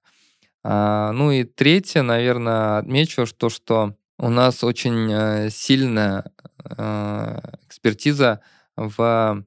[0.64, 6.24] А, ну и третье, наверное, отмечу, что, что у нас очень э, сильная
[6.64, 8.40] э, экспертиза
[8.76, 9.44] в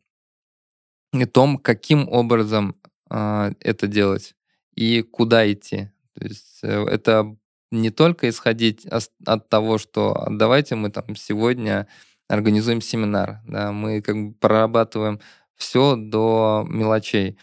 [1.33, 2.75] том, каким образом
[3.09, 4.35] э, это делать
[4.75, 5.89] и куда идти.
[6.17, 7.35] То есть э, это
[7.71, 11.87] не только исходить от того, что давайте мы там сегодня
[12.27, 15.19] организуем семинар, да, мы как бы прорабатываем
[15.55, 17.37] все до мелочей.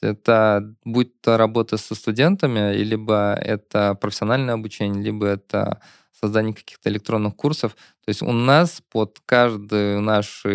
[0.00, 5.80] Это будь то работа со студентами, либо это профессиональное обучение, либо это
[6.20, 7.76] создание каких-то электронных курсов.
[8.04, 10.50] То есть у нас под каждую нашу,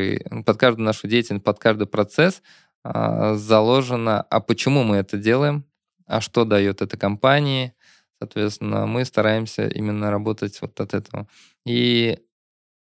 [0.45, 2.41] под каждую нашу деятельность, под каждый процесс
[2.83, 5.65] а, заложено, а почему мы это делаем,
[6.05, 7.73] а что дает эта компании.
[8.19, 11.27] Соответственно, мы стараемся именно работать вот от этого.
[11.65, 12.19] И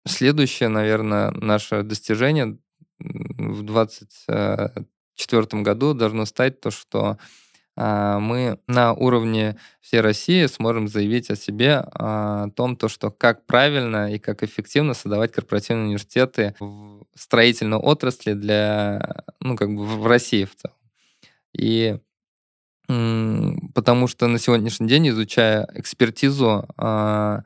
[0.06, 2.58] следующее, наверное, наше достижение
[3.00, 7.18] в 2024 году должно стать то, что
[7.78, 13.12] а, мы на уровне всей России сможем заявить о себе а, о том, то, что
[13.12, 19.86] как правильно и как эффективно создавать корпоративные университеты в строительной отрасли для, ну, как бы
[19.86, 20.78] в России в целом.
[21.54, 21.98] И
[23.74, 27.40] потому что на сегодняшний день, изучая экспертизу э,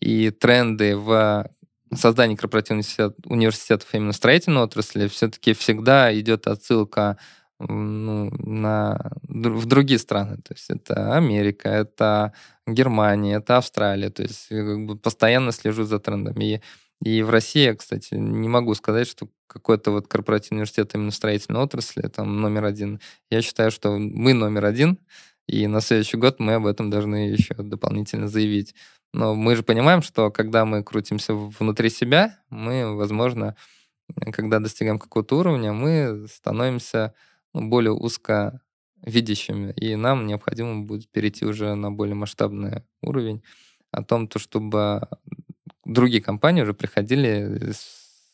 [0.00, 1.48] и тренды в
[1.94, 2.86] создании корпоративных
[3.24, 7.16] университетов именно строительной отрасли, все-таки всегда идет отсылка
[7.58, 10.36] ну, на, в другие страны.
[10.36, 12.32] То есть это Америка, это
[12.66, 14.10] Германия, это Австралия.
[14.10, 16.44] То есть как бы постоянно слежу за трендами.
[16.44, 16.60] И,
[17.02, 22.02] и в России, кстати, не могу сказать, что какой-то вот корпоративный университет именно строительной отрасли
[22.02, 23.00] там номер один.
[23.30, 24.98] Я считаю, что мы номер один,
[25.46, 28.74] и на следующий год мы об этом должны еще дополнительно заявить.
[29.12, 33.56] Но мы же понимаем, что когда мы крутимся внутри себя, мы, возможно,
[34.32, 37.14] когда достигаем какого-то уровня, мы становимся
[37.54, 38.60] ну, более узко
[39.02, 43.42] видящими, и нам необходимо будет перейти уже на более масштабный уровень
[43.92, 45.08] о том, то, чтобы
[45.88, 47.72] другие компании уже приходили,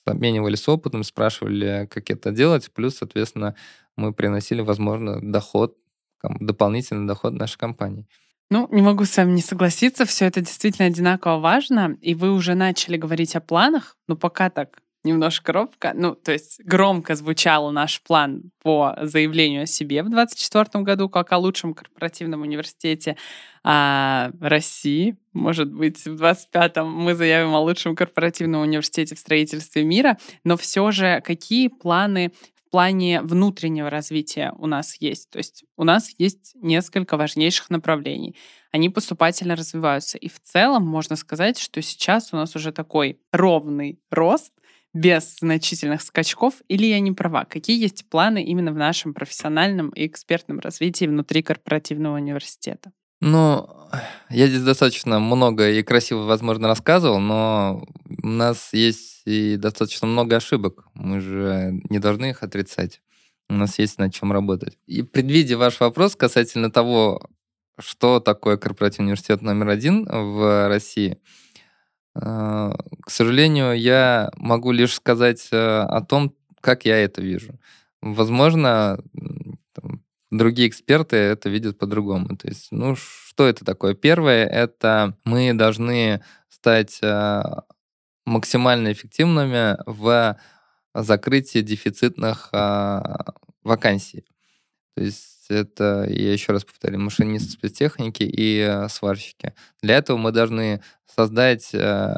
[0.04, 3.54] обменивались опытом, спрашивали, как это делать, плюс, соответственно,
[3.96, 5.76] мы приносили, возможно, доход,
[6.22, 8.06] дополнительный доход нашей компании.
[8.50, 12.54] Ну, не могу с вами не согласиться, все это действительно одинаково важно, и вы уже
[12.54, 15.92] начали говорить о планах, но пока так немножко робко.
[15.94, 21.32] Ну, то есть громко звучал наш план по заявлению о себе в 2024 году как
[21.32, 23.16] о лучшем корпоративном университете
[23.62, 25.16] а, России.
[25.32, 30.18] Может быть, в 2025 мы заявим о лучшем корпоративном университете в строительстве мира.
[30.42, 35.30] Но все же какие планы в плане внутреннего развития у нас есть?
[35.30, 38.34] То есть у нас есть несколько важнейших направлений
[38.74, 40.18] они поступательно развиваются.
[40.18, 44.52] И в целом можно сказать, что сейчас у нас уже такой ровный рост,
[44.94, 47.44] без значительных скачков, или я не права?
[47.44, 52.92] Какие есть планы именно в нашем профессиональном и экспертном развитии внутри корпоративного университета?
[53.20, 53.68] Ну,
[54.30, 57.86] я здесь достаточно много и красиво, возможно, рассказывал, но
[58.22, 60.84] у нас есть и достаточно много ошибок.
[60.94, 63.00] Мы же не должны их отрицать.
[63.48, 64.78] У нас есть над чем работать.
[64.86, 67.20] И предвидя ваш вопрос касательно того,
[67.78, 71.18] что такое корпоративный университет номер один в России,
[72.14, 77.58] к сожалению, я могу лишь сказать э, о том, как я это вижу.
[78.00, 78.98] Возможно,
[80.30, 82.36] другие эксперты это видят по-другому.
[82.36, 83.94] То есть, ну, что это такое?
[83.94, 87.42] Первое, это мы должны стать э,
[88.24, 90.38] максимально эффективными в
[90.94, 92.50] закрытии дефицитных
[93.64, 94.24] вакансий.
[94.94, 99.54] То есть это, я еще раз повторю, машинисты спецтехники и сварщики.
[99.82, 102.14] Для этого мы должны создать э,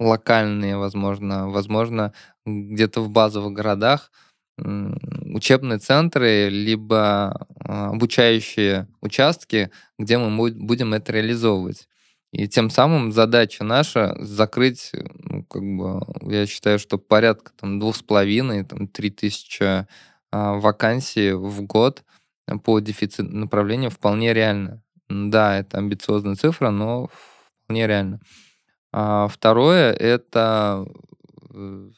[0.00, 2.12] локальные, возможно, возможно,
[2.46, 4.10] где-то в базовых городах
[4.56, 11.88] учебные центры, либо а, обучающие участки, где мы будем это реализовывать.
[12.32, 16.00] И тем самым задача наша закрыть, ну, как бы,
[16.32, 19.86] я считаю, что порядка там двух с половиной, там три тысячи
[20.34, 22.02] а, вакансий в год
[22.64, 24.82] по дефицитным направлениям вполне реально.
[25.08, 27.08] Да, это амбициозная цифра, но
[27.62, 28.20] вполне реально.
[28.92, 30.86] А второе— это
[31.50, 31.90] э,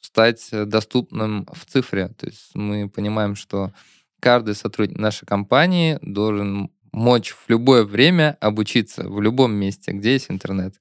[0.00, 2.08] стать доступным в цифре.
[2.08, 3.72] То есть мы понимаем, что
[4.18, 10.32] каждый сотрудник нашей компании должен мочь в любое время обучиться в любом месте, где есть
[10.32, 10.74] интернет.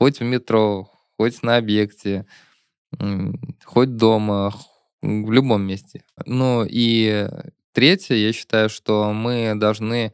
[0.00, 2.26] Хоть в метро, хоть на объекте,
[3.64, 4.52] хоть дома,
[5.06, 6.02] в любом месте.
[6.24, 7.28] Ну и
[7.72, 10.12] третье, я считаю, что мы должны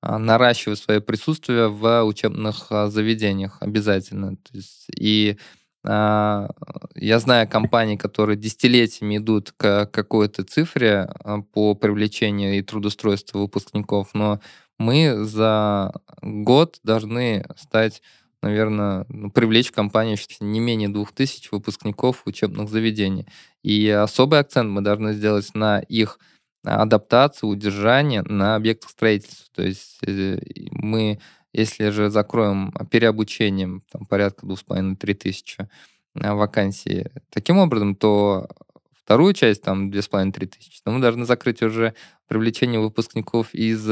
[0.00, 4.36] а, наращивать свое присутствие в учебных а, заведениях обязательно.
[4.36, 5.38] То есть, и
[5.84, 6.50] а,
[6.94, 11.10] я знаю компании, которые десятилетиями идут к какой-то цифре
[11.52, 14.40] по привлечению и трудоустройству выпускников, но
[14.78, 18.02] мы за год должны стать
[18.42, 23.26] наверное, ну, привлечь в компанию не менее двух тысяч выпускников учебных заведений.
[23.62, 26.18] И особый акцент мы должны сделать на их
[26.64, 29.46] адаптацию, удержание на объектах строительства.
[29.54, 30.38] То есть э,
[30.70, 31.20] мы,
[31.52, 35.68] если же закроем переобучением там, порядка 2,5-3 тысячи
[36.14, 38.48] вакансий таким образом, то
[38.92, 41.94] вторую часть, там 2,5-3 тысячи, то мы должны закрыть уже
[42.26, 43.88] привлечение выпускников из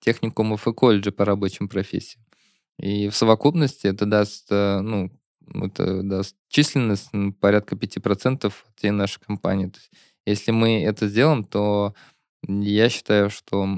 [0.00, 2.24] техникумов и колледжа по рабочим профессиям.
[2.80, 5.10] И в совокупности это даст, э, ну,
[5.54, 7.10] это даст численность
[7.40, 9.66] порядка 5% от всей нашей компании.
[9.66, 9.90] То есть,
[10.24, 11.94] если мы это сделаем, то
[12.42, 13.68] я считаю, что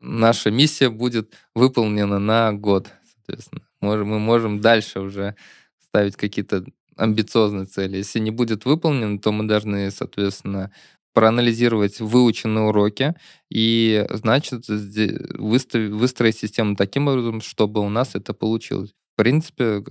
[0.00, 2.90] наша миссия будет выполнена на год.
[3.14, 5.36] Соответственно, мы можем дальше уже
[5.78, 6.64] ставить какие-то
[6.96, 7.98] амбициозные цели.
[7.98, 10.72] Если не будет выполнено, то мы должны, соответственно,
[11.12, 13.14] проанализировать выученные уроки
[13.50, 18.90] и, значит, выставить, выстроить систему таким образом, чтобы у нас это получилось.
[19.14, 19.84] В принципе,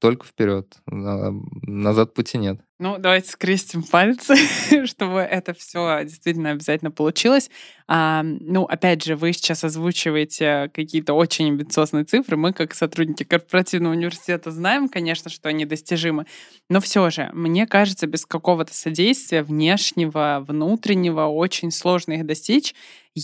[0.00, 0.76] только вперед.
[0.86, 2.60] Назад пути нет.
[2.80, 4.36] Ну, давайте скрестим пальцы,
[4.86, 7.50] чтобы это все действительно обязательно получилось.
[7.88, 12.36] А, ну, опять же, вы сейчас озвучиваете какие-то очень амбициозные цифры.
[12.36, 16.26] Мы, как сотрудники корпоративного университета, знаем, конечно, что они достижимы.
[16.68, 22.76] Но все же, мне кажется, без какого-то содействия внешнего, внутреннего очень сложно их достичь.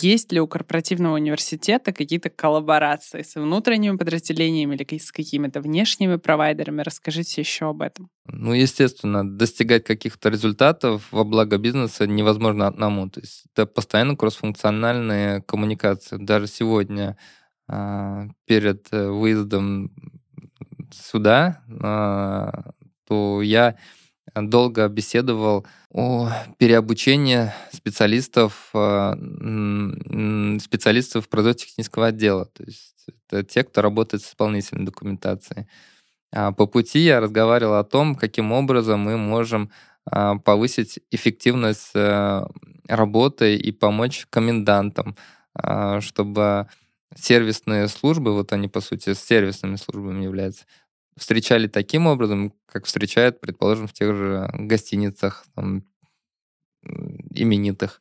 [0.03, 6.83] Есть ли у корпоративного университета какие-то коллаборации с внутренними подразделениями или с какими-то внешними провайдерами?
[6.83, 8.11] Расскажите еще об этом.
[8.27, 13.09] Ну, естественно, достигать каких-то результатов во благо бизнеса невозможно одному.
[13.09, 16.17] То есть это постоянно кроссфункциональные коммуникации.
[16.19, 17.17] Даже сегодня
[17.69, 19.93] а, перед э, выездом
[20.91, 22.73] сюда, а,
[23.07, 23.77] то я
[24.35, 29.15] долго беседовал о переобучении специалистов, а,
[30.61, 32.47] специалистов производства технического отдела.
[32.47, 35.67] То есть это те, кто работает с исполнительной документацией.
[36.33, 39.71] А по пути я разговаривал о том, каким образом мы можем
[40.11, 42.45] а, повысить эффективность э,
[42.89, 45.17] работы и помочь комендантам,
[46.01, 46.67] чтобы
[47.17, 50.65] сервисные службы, вот они по сути сервисными службами являются,
[51.17, 55.85] встречали таким образом, как встречают, предположим, в тех же гостиницах там,
[57.31, 58.01] именитых.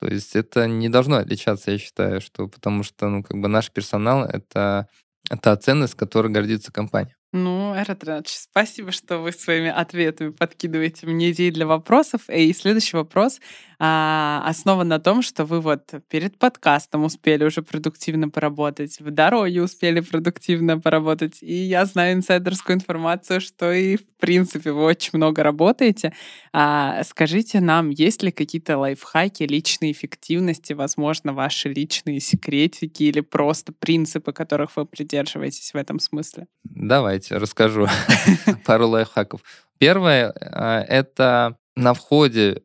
[0.00, 3.70] То есть это не должно отличаться, я считаю, что потому что ну, как бы наш
[3.70, 4.88] персонал это,
[5.28, 7.16] это ценность, которой гордится компания.
[7.32, 12.22] Ну, Эрат спасибо, что вы своими ответами подкидываете мне идеи для вопросов.
[12.28, 13.40] И следующий вопрос
[13.78, 19.62] а, основан на том, что вы вот перед подкастом успели уже продуктивно поработать, в дороге
[19.62, 21.38] успели продуктивно поработать.
[21.40, 26.12] И я знаю инсайдерскую информацию, что и в принципе вы очень много работаете.
[26.52, 33.72] А, скажите нам, есть ли какие-то лайфхаки личной эффективности, возможно, ваши личные секретики или просто
[33.72, 36.48] принципы, которых вы придерживаетесь в этом смысле?
[36.64, 37.86] Давай давайте расскажу
[38.66, 39.42] пару лайфхаков.
[39.78, 42.62] Первое а,— это на входе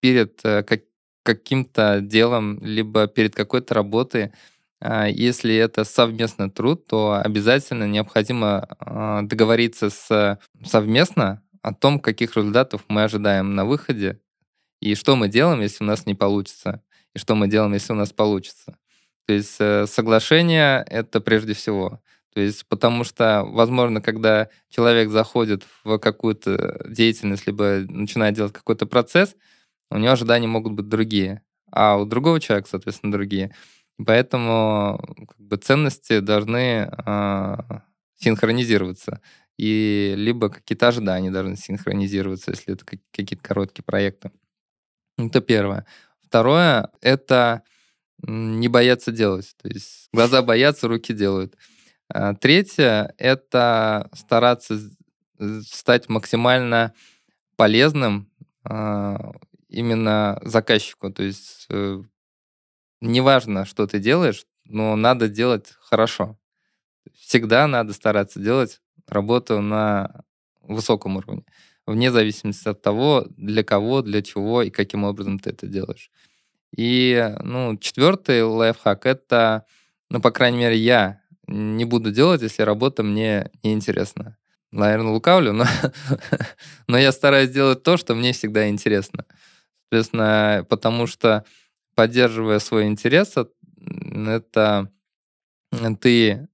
[0.00, 0.64] перед э,
[1.22, 4.32] каким-то делом, либо перед какой-то работой,
[4.80, 8.66] а, если это совместный труд, то обязательно необходимо
[9.22, 14.18] договориться с, совместно о том, каких результатов мы ожидаем на выходе,
[14.80, 16.82] и что мы делаем, если у нас не получится,
[17.14, 18.78] и что мы делаем, если у нас получится.
[19.26, 22.00] То есть э, соглашение— это прежде всего.
[22.32, 28.86] То есть, потому что, возможно, когда человек заходит в какую-то деятельность, либо начинает делать какой-то
[28.86, 29.34] процесс,
[29.90, 33.54] у него ожидания могут быть другие, а у другого человека, соответственно, другие.
[34.04, 37.56] Поэтому как бы, ценности должны э,
[38.16, 39.20] синхронизироваться.
[39.58, 44.30] И либо какие-то ожидания должны синхронизироваться, если это какие-то короткие проекты.
[45.18, 45.84] Это первое.
[46.22, 47.62] Второе— это
[48.22, 49.54] не бояться делать.
[49.60, 51.56] То есть глаза боятся, руки делают.
[52.12, 54.80] А, третье— это стараться
[55.62, 56.92] стать максимально
[57.56, 58.28] полезным
[58.64, 59.32] а,
[59.68, 61.12] именно заказчику.
[61.12, 62.02] То есть э,
[63.00, 66.36] неважно, что ты делаешь, но надо делать хорошо.
[67.14, 70.24] Всегда надо стараться делать работу на
[70.62, 71.44] высоком уровне,
[71.86, 76.10] вне зависимости от того, для кого, для чего и каким образом ты это делаешь.
[76.76, 79.64] И ну, четвертый лайфхак— это,
[80.08, 81.20] ну, по крайней мере, я
[81.50, 84.36] не буду делать, если работа мне не интересна.
[84.70, 85.64] Наверное, лукавлю, но,
[86.86, 89.24] но я стараюсь делать то, что мне всегда интересно.
[89.84, 91.44] Соответственно, потому что
[91.96, 94.90] поддерживая свой интерес, это
[96.00, 96.48] ты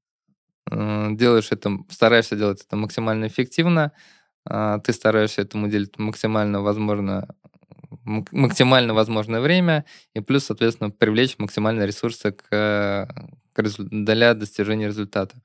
[0.69, 3.93] делаешь это, стараешься делать это максимально эффективно,
[4.45, 7.29] а, ты стараешься этому уделить максимально возможно
[8.05, 9.85] максимально возможное время
[10.15, 13.09] и плюс, соответственно, привлечь максимально ресурсы к,
[13.63, 15.37] для достижения результата.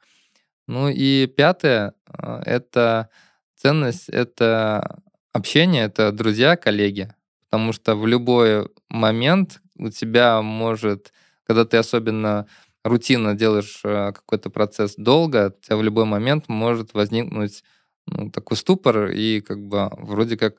[0.68, 1.94] Ну и пятое—
[2.46, 3.10] это
[3.56, 5.02] ценность, это
[5.34, 7.14] общение, это друзья, коллеги.
[7.50, 11.12] Потому что в любой момент у тебя может,
[11.44, 12.48] когда ты особенно
[12.84, 17.64] рутинно делаешь э, какой-то процесс долго, у тебя в любой момент может возникнуть
[18.08, 20.56] ну, такой ступор, и как бы вроде как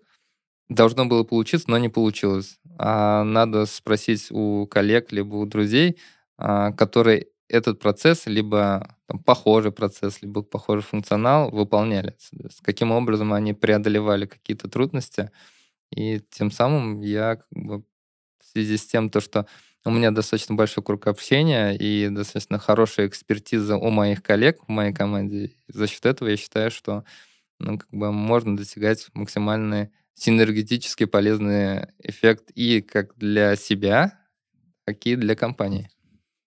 [0.69, 2.59] должно было получиться, но не получилось.
[2.79, 5.99] А надо спросить у коллег, либо у друзей,
[6.39, 12.17] а, которые этот процесс, либо там, похожий процесс, либо похожий функционал выполняли.
[12.19, 15.31] С каким образом они преодолевали какие-то трудности.
[15.91, 17.79] И тем самым я как бы,
[18.41, 19.47] в связи с тем, то, что
[19.85, 24.93] у меня достаточно большой круг общения и достаточно хорошая экспертиза у моих коллег в моей
[24.93, 25.55] команде.
[25.69, 27.05] За счет этого я считаю, что
[27.59, 34.19] ну, как бы можно достигать максимальный синергетически полезный эффект и как для себя,
[34.85, 35.91] так и для компании.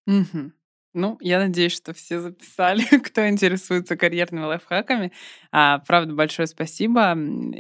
[0.07, 0.51] Угу.
[0.95, 5.11] Ну, я надеюсь, что все записали, кто интересуется карьерными лайфхаками.
[5.51, 7.17] А, правда, большое спасибо.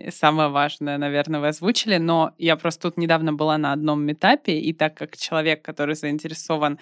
[0.09, 1.97] Самое важное, наверное, вы озвучили.
[1.97, 6.79] Но я просто тут недавно была на одном этапе, и так как человек, который заинтересован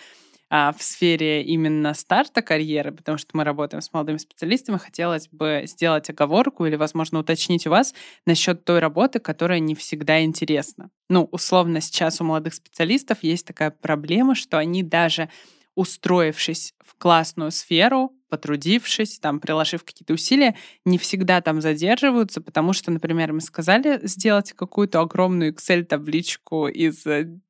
[0.51, 5.63] а, в сфере именно старта карьеры, потому что мы работаем с молодыми специалистами, хотелось бы
[5.65, 7.95] сделать оговорку или, возможно, уточнить у вас
[8.27, 10.91] насчет той работы, которая не всегда интересна.
[11.09, 15.29] Ну, условно, сейчас у молодых специалистов есть такая проблема, что они даже
[15.75, 20.55] устроившись в классную сферу, потрудившись, там, приложив какие-то усилия,
[20.85, 27.03] не всегда там задерживаются, потому что, например, мы сказали сделать какую-то огромную Excel-табличку из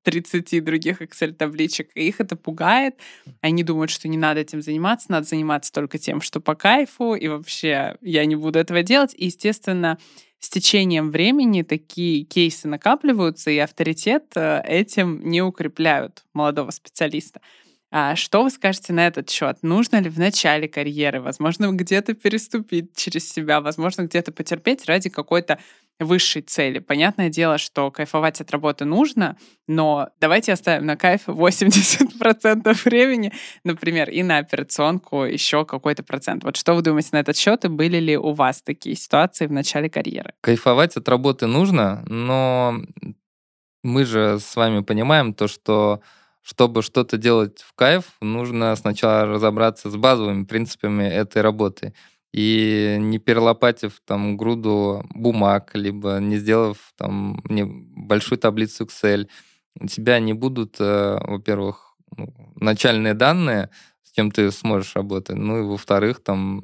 [0.03, 2.95] 30 э, других Excel-табличек, и их это пугает.
[3.39, 7.30] Они думают, что не надо этим заниматься, надо заниматься только тем, что по кайфу, и
[7.30, 9.15] вообще я не буду этого делать.
[9.17, 9.97] И, естественно,
[10.39, 17.39] с течением времени такие кейсы накапливаются, и авторитет э, этим не укрепляют молодого специалиста.
[17.95, 19.59] А что вы скажете на этот счет?
[19.61, 25.59] Нужно ли в начале карьеры, возможно, где-то переступить через себя, возможно, где-то потерпеть ради какой-то
[25.99, 26.79] высшей цели.
[26.79, 29.37] Понятное дело, что кайфовать от работы нужно,
[29.67, 33.31] но давайте оставим на кайф 80% времени,
[33.63, 36.43] например, и на операционку еще какой-то процент.
[36.43, 39.51] Вот что вы думаете на этот счет, и были ли у вас такие ситуации в
[39.51, 40.33] начале карьеры?
[40.41, 42.81] Кайфовать от работы нужно, но
[43.83, 46.01] мы же с вами понимаем то, что
[46.43, 51.93] чтобы что-то делать в кайф, нужно сначала разобраться с базовыми принципами этой работы.
[52.33, 57.41] И не перелопатив там груду бумаг, либо не сделав там
[57.95, 59.27] большую таблицу Excel,
[59.79, 63.69] у тебя не будут, э, во-первых, ну, начальные данные,
[64.03, 66.61] с чем ты сможешь работать, ну и во-вторых, там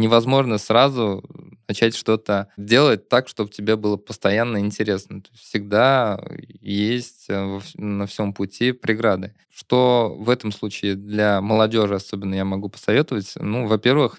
[0.00, 1.22] невозможно сразу
[1.68, 5.22] начать что-то делать так, чтобы тебе было постоянно интересно.
[5.34, 6.20] Всегда
[6.60, 9.34] есть э, на всем пути преграды.
[9.50, 13.34] Что в этом случае для молодежи особенно я могу посоветовать?
[13.36, 14.18] Ну, во-первых,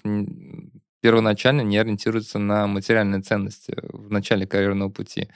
[1.00, 5.28] первоначально не ориентируется на материальные ценности в начале карьерного пути.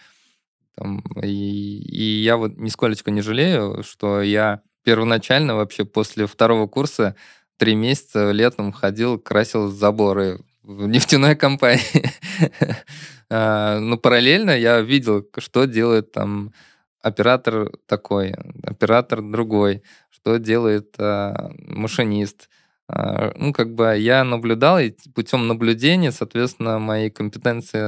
[0.76, 7.16] Там, и, и я вот нисколечко не жалею, что я первоначально вообще после второго курса
[7.57, 12.11] три месяца летом ходил, красил заборы в нефтяной компании.
[13.30, 16.52] А, Но ну, параллельно я видел, что делает там
[17.00, 22.50] оператор такой, оператор другой, что делает а, машинист.
[22.86, 27.80] А, ну, как бы я наблюдал, и путем наблюдения, соответственно, мои компетенции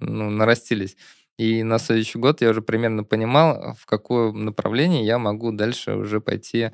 [0.00, 0.96] ну, нарастились.
[1.38, 6.20] И на следующий год я уже примерно понимал, в какое направление я могу дальше уже
[6.20, 6.70] пойти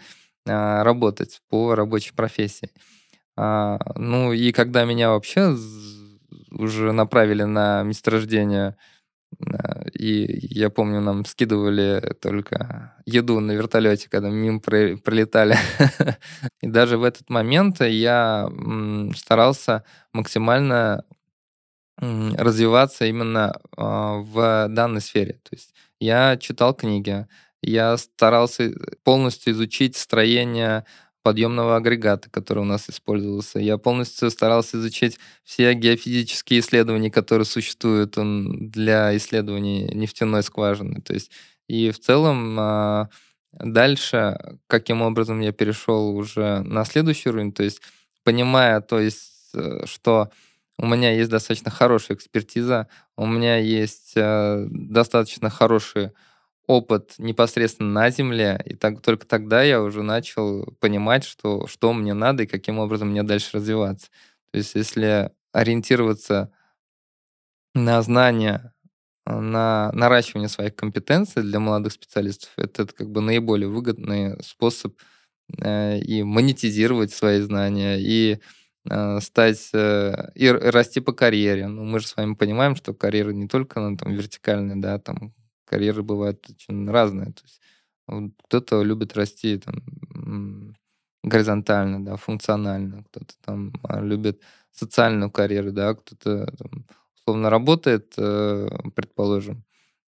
[0.46, 2.70] работать по рабочей профессии.
[3.36, 5.54] А, ну и когда меня вообще
[6.50, 8.76] уже направили на месторождение,
[9.40, 15.56] а, и я помню, нам скидывали только еду на вертолете, когда мимо пролетали.
[16.62, 18.48] И даже в этот момент я
[19.14, 21.04] старался максимально
[21.98, 25.34] развиваться именно а, в данной сфере.
[25.42, 27.26] То есть я читал книги,
[27.62, 28.72] я старался
[29.04, 30.84] полностью изучить строение
[31.22, 33.58] подъемного агрегата, который у нас использовался.
[33.58, 41.00] Я полностью старался изучить все геофизические исследования, которые существуют для исследований нефтяной скважины.
[41.00, 41.32] То есть
[41.66, 43.08] и в целом а,
[43.52, 47.80] дальше, каким образом я перешел уже на следующий уровень, то есть
[48.24, 50.30] понимая, то есть, э, что
[50.78, 56.12] у меня есть достаточно хорошая экспертиза, у меня есть э, достаточно хорошие
[56.66, 62.14] опыт непосредственно на земле, и так, только тогда я уже начал понимать, что, что мне
[62.14, 64.08] надо и каким образом мне дальше развиваться.
[64.50, 66.50] То есть если ориентироваться
[67.74, 68.72] на знания,
[69.26, 74.94] на наращивание своих компетенций для молодых специалистов, это, это как бы наиболее выгодный способ
[75.58, 78.40] э, и монетизировать свои знания, и
[78.88, 81.68] э, стать э, и расти по карьере.
[81.68, 85.34] Ну, мы же с вами понимаем, что карьера не только ну, там, вертикальная, да, там
[85.66, 87.32] карьеры бывают очень разные.
[87.32, 87.60] То есть
[88.46, 89.82] кто-то любит расти там,
[91.22, 94.42] горизонтально, да, функционально, кто-то там а, любит
[94.72, 96.86] социальную карьеру, да, кто-то там,
[97.16, 99.64] условно работает, э, предположим,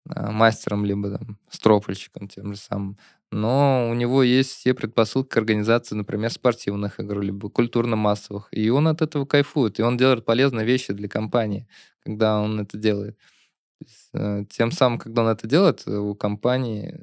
[0.08, 2.98] а, мастером, либо там стропольщиком тем же самым,
[3.30, 8.88] но у него есть все предпосылки к организации, например, спортивных игр, либо культурно-массовых, и он
[8.88, 11.68] от этого кайфует, и он делает полезные вещи для компании,
[12.04, 13.18] когда он это делает.
[14.14, 17.02] Э, тем самым, когда он это делает, у компании,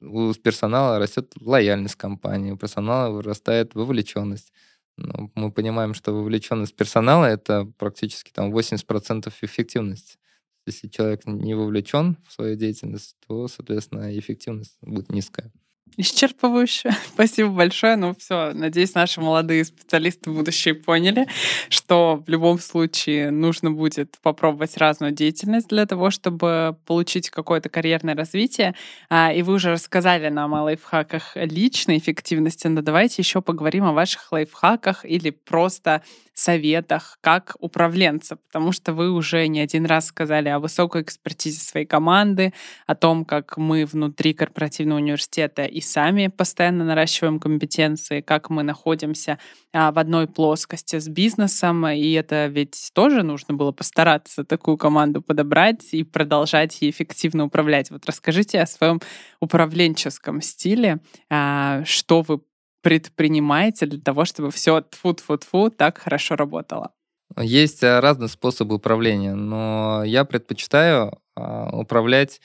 [0.00, 4.52] у персонала растет лояльность компании, у персонала вырастает вовлеченность.
[4.96, 10.18] Но мы понимаем, что вовлеченность персонала это практически там 80% эффективности.
[10.66, 15.50] Если человек не вовлечен в свою деятельность, то, соответственно, эффективность будет низкая.
[15.96, 16.92] Исчерпывающе.
[17.14, 17.96] Спасибо большое.
[17.96, 21.26] Ну все, надеюсь, наши молодые специалисты будущие поняли,
[21.68, 28.14] что в любом случае нужно будет попробовать разную деятельность для того, чтобы получить какое-то карьерное
[28.14, 28.74] развитие.
[29.10, 33.92] А, и вы уже рассказали нам о лайфхаках личной эффективности, но давайте еще поговорим о
[33.92, 36.02] ваших лайфхаках или просто
[36.40, 41.86] советах как управленца, потому что вы уже не один раз сказали о высокой экспертизе своей
[41.86, 42.54] команды,
[42.86, 49.38] о том, как мы внутри корпоративного университета и сами постоянно наращиваем компетенции, как мы находимся
[49.72, 55.22] а, в одной плоскости с бизнесом, и это ведь тоже нужно было постараться такую команду
[55.22, 57.90] подобрать и продолжать ей эффективно управлять.
[57.90, 59.00] Вот расскажите о своем
[59.40, 62.40] управленческом стиле, а, что вы
[62.82, 66.92] предпринимаете для того, чтобы все тфу-тфу-тфу так хорошо работало?
[67.38, 72.40] Есть э, разные способы управления, но я предпочитаю а, управлять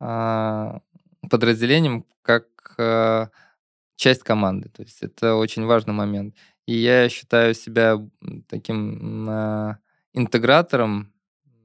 [0.00, 0.80] а,
[1.28, 2.46] подразделением как
[2.78, 3.28] а,
[3.96, 4.68] часть команды.
[4.68, 6.34] То есть это очень важный момент.
[6.66, 7.98] И я считаю себя
[8.48, 9.78] таким а,
[10.12, 11.12] интегратором,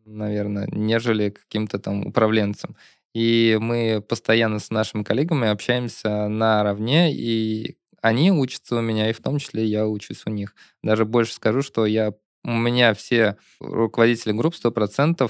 [0.05, 2.76] наверное, нежели каким-то там управленцем.
[3.14, 9.22] И мы постоянно с нашими коллегами общаемся наравне, и они учатся у меня, и в
[9.22, 10.55] том числе я учусь у них.
[10.84, 15.30] Даже больше скажу, что я, у меня все руководители групп 100% а,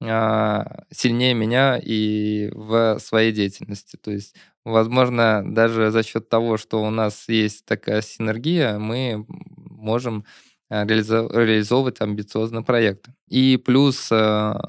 [0.00, 3.96] сильнее меня и в своей деятельности.
[3.96, 10.24] То есть, возможно, даже за счет того, что у нас есть такая синергия, мы можем
[10.70, 13.12] а, реализовывать амбициозные проекты.
[13.28, 14.60] И плюс а,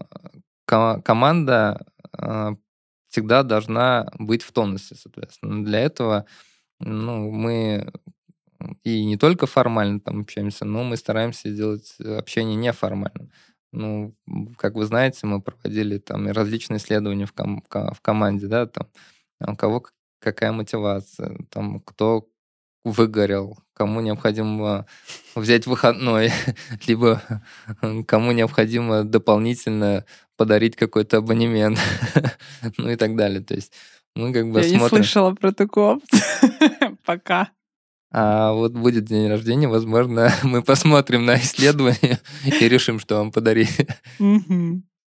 [0.65, 1.85] команда
[3.09, 5.65] всегда должна быть в тонусе, соответственно.
[5.65, 6.25] Для этого
[6.79, 7.91] ну, мы
[8.83, 13.31] и не только формально там общаемся, но мы стараемся сделать общение неформальным.
[13.71, 14.15] Ну,
[14.57, 18.87] как вы знаете, мы проводили там различные исследования в, ком- в команде, да, там
[19.39, 19.85] у кого
[20.19, 22.27] какая мотивация, там кто
[22.83, 24.85] выгорел, кому необходимо
[25.35, 26.31] взять выходной,
[26.87, 27.21] либо
[28.07, 30.05] кому необходимо дополнительно
[30.37, 31.79] подарить какой-то абонемент,
[32.77, 33.41] ну и так далее.
[33.41, 33.73] То есть
[34.15, 34.81] мы как бы Я смотрим...
[34.81, 36.97] не слышала про такую опцию.
[37.05, 37.51] Пока.
[38.11, 43.87] А вот будет день рождения, возможно, мы посмотрим на исследование и решим, что вам подарить.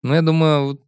[0.04, 0.82] Ну, я думаю,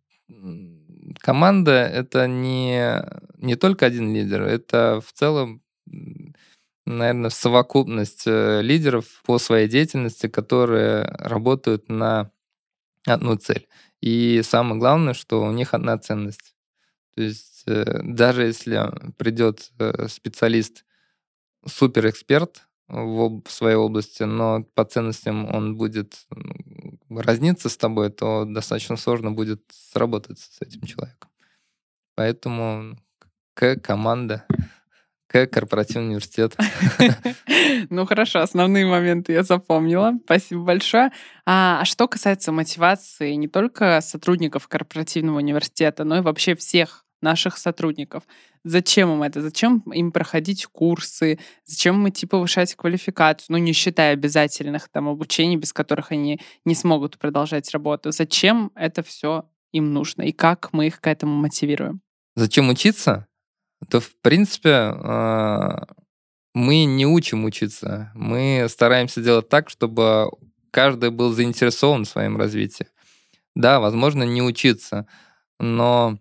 [1.20, 3.04] команда— это не,
[3.38, 5.62] не только один лидер, это в целом,
[6.86, 12.32] наверное, совокупность э, лидеров по своей деятельности, которые работают на
[13.06, 13.68] одну цель.
[14.02, 16.56] И самое главное, что у них одна ценность.
[17.16, 20.84] То есть э, даже если придет э, специалист,
[21.66, 26.28] суперэксперт в, в своей области, но по ценностям он будет
[27.10, 31.30] разниться с тобой, то достаточно сложно будет сработать с этим человеком.
[32.16, 32.98] Поэтому
[33.56, 34.46] К команда,
[35.28, 36.56] К корпоративный университет.
[37.90, 40.14] Ну хорошо, основные моменты я запомнила.
[40.26, 41.12] Спасибо большое.
[41.46, 47.58] А, а что касается мотивации не только сотрудников корпоративного университета, но и вообще всех наших
[47.58, 48.24] сотрудников.
[48.64, 49.42] Зачем им это?
[49.42, 51.40] Зачем им проходить курсы?
[51.66, 53.48] Зачем им идти повышать квалификацию?
[53.50, 58.12] Ну, не считая обязательных там обучений, без которых они не смогут продолжать работу.
[58.12, 60.22] Зачем это все им нужно?
[60.24, 62.02] И как мы их к этому мотивируем?
[62.36, 63.28] Зачем учиться?
[63.90, 65.88] То, в принципе, а,
[66.54, 68.12] мы не учим учиться.
[68.14, 70.30] Мы стараемся делать так, чтобы
[70.72, 72.88] каждый был заинтересован в своем развитии.
[73.56, 75.08] Да, возможно, не учиться,
[75.60, 76.18] но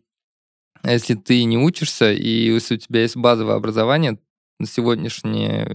[0.83, 4.19] а если ты не учишься, и если у тебя есть базовое образование,
[4.59, 5.67] на сегодняшнее,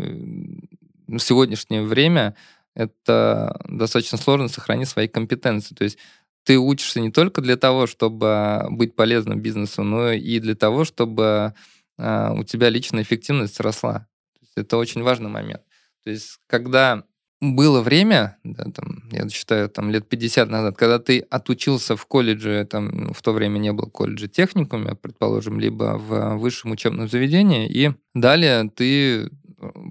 [1.08, 2.36] на сегодняшнее время
[2.76, 5.76] это достаточно сложно сохранить свои компетенции.
[5.76, 5.98] То есть
[6.44, 11.54] ты учишься не только для того, чтобы быть полезным бизнесу, но и для того, чтобы
[11.98, 14.08] а, у тебя личная эффективность росла.
[14.56, 15.64] это очень важный момент.
[16.04, 17.04] То есть когда
[17.40, 22.66] было время, да, там, я считаю, там лет 50 назад, когда ты отучился в колледже,
[22.70, 27.68] там, ну, в то время не было колледжа техникуме, предположим, либо в высшем учебном заведении,
[27.68, 29.30] и далее ты э,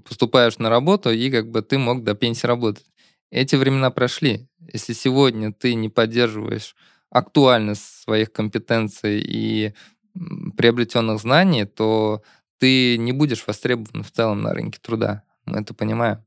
[0.05, 2.85] поступаешь на работу, и как бы ты мог до пенсии работать.
[3.31, 4.47] Эти времена прошли.
[4.73, 6.75] Если сегодня ты не поддерживаешь
[7.09, 9.73] актуальность своих компетенций и
[10.57, 12.21] приобретенных знаний, то
[12.59, 15.23] ты не будешь востребован в целом на рынке труда.
[15.45, 16.26] Мы это понимаем.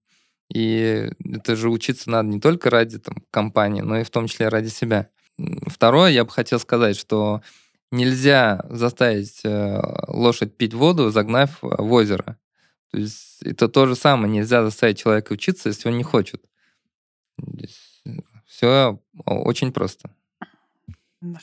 [0.53, 4.48] И это же учиться надо не только ради там, компании, но и в том числе
[4.48, 5.09] ради себя.
[5.66, 7.40] Второе, я бы хотел сказать, что
[7.92, 12.36] нельзя заставить э, лошадь пить воду, загнав в озеро.
[12.90, 14.32] То есть это то же самое.
[14.32, 16.42] Нельзя заставить человека учиться, если он не хочет.
[18.46, 20.11] Все очень просто.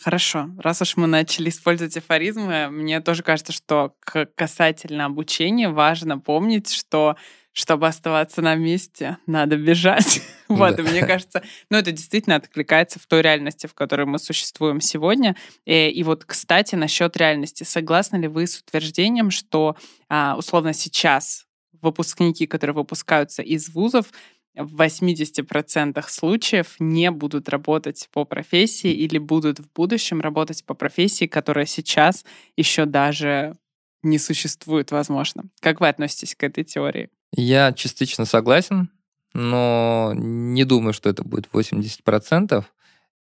[0.01, 0.49] Хорошо.
[0.57, 3.95] Раз уж мы начали использовать афоризмы, мне тоже кажется, что
[4.35, 7.15] касательно обучения важно помнить, что
[7.57, 10.21] чтобы оставаться на месте, надо бежать.
[10.47, 10.83] вот, да.
[10.83, 11.41] и мне кажется,
[11.71, 15.35] ну, это действительно откликается в той реальности, в которой мы существуем сегодня.
[15.65, 17.63] И, э, и вот, кстати, насчет реальности.
[17.63, 19.75] Согласны ли вы с утверждением, что,
[20.07, 21.47] а, условно, сейчас
[21.81, 24.05] выпускники, которые выпускаются из вузов,
[24.53, 31.25] в 80% случаев не будут работать по профессии или будут в будущем работать по профессии,
[31.25, 32.23] которая сейчас
[32.55, 33.57] еще даже
[34.03, 35.45] не существует, возможно.
[35.59, 37.09] Как вы относитесь к этой теории?
[37.33, 38.89] Я частично согласен,
[39.33, 42.63] но не думаю, что это будет 80%.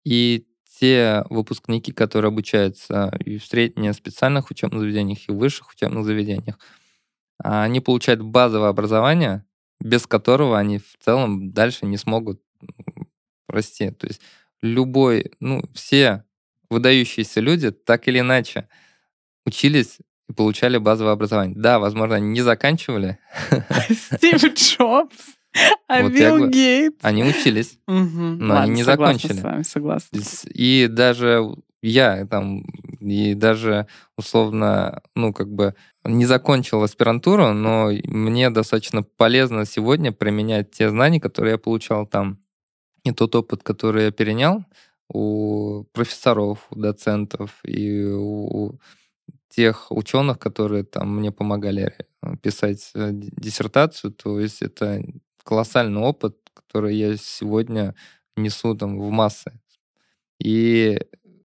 [0.04, 0.46] И
[0.78, 6.58] те выпускники, которые обучаются и в средних специальных учебных заведениях, и в высших учебных заведениях,
[7.38, 9.44] они получают базовое образование,
[9.80, 12.40] без которого они в целом дальше не смогут
[13.48, 13.90] расти.
[13.90, 14.20] То есть
[14.62, 16.24] любой, ну, все
[16.70, 18.68] выдающиеся люди так или иначе
[19.46, 19.98] учились
[20.28, 21.56] и получали базовое образование.
[21.56, 23.18] Да, возможно, они не заканчивали.
[23.90, 25.16] Стив Джобс.
[25.88, 26.98] А вот Билл Гейтс.
[27.02, 27.96] Они учились, угу.
[27.96, 29.32] но Ладно, они не закончили.
[29.32, 30.20] с вами, согласна.
[30.52, 32.62] И даже я там,
[33.00, 35.74] и даже условно, ну, как бы
[36.04, 42.38] не закончил аспирантуру, но мне достаточно полезно сегодня применять те знания, которые я получал там,
[43.04, 44.64] и тот опыт, который я перенял
[45.08, 48.78] у профессоров, у доцентов и у
[49.56, 55.02] тех ученых, которые там мне помогали э, писать э, диссертацию, то есть это
[55.44, 57.94] колоссальный опыт, который я сегодня
[58.36, 59.58] несу там в массы.
[60.38, 61.00] И,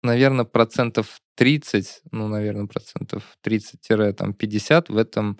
[0.02, 5.38] наверное, процентов 30, ну, наверное, процентов 30-50 в этом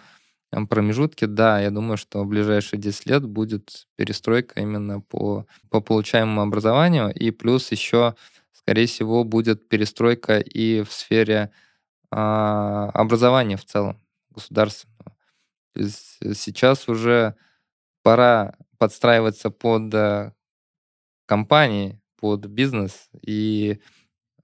[0.70, 6.40] промежутке, да, я думаю, что в ближайшие 10 лет будет перестройка именно по, по получаемому
[6.40, 8.14] образованию, и плюс еще,
[8.52, 11.50] скорее всего, будет перестройка и в сфере
[12.16, 14.00] образования в целом
[14.30, 15.16] государственного.
[15.74, 17.34] То есть э, сейчас уже
[18.02, 20.32] пора подстраиваться под э,
[21.26, 23.80] компании, под бизнес и,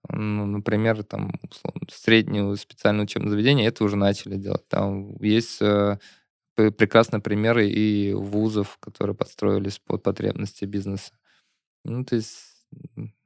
[0.08, 4.66] ну, например, там условно, специальное учебное заведение это уже начали делать.
[4.68, 5.98] Там есть э,
[6.56, 11.12] прекрасные примеры и вузов, которые подстроились под потребности бизнеса.
[11.84, 12.66] Ну, то есть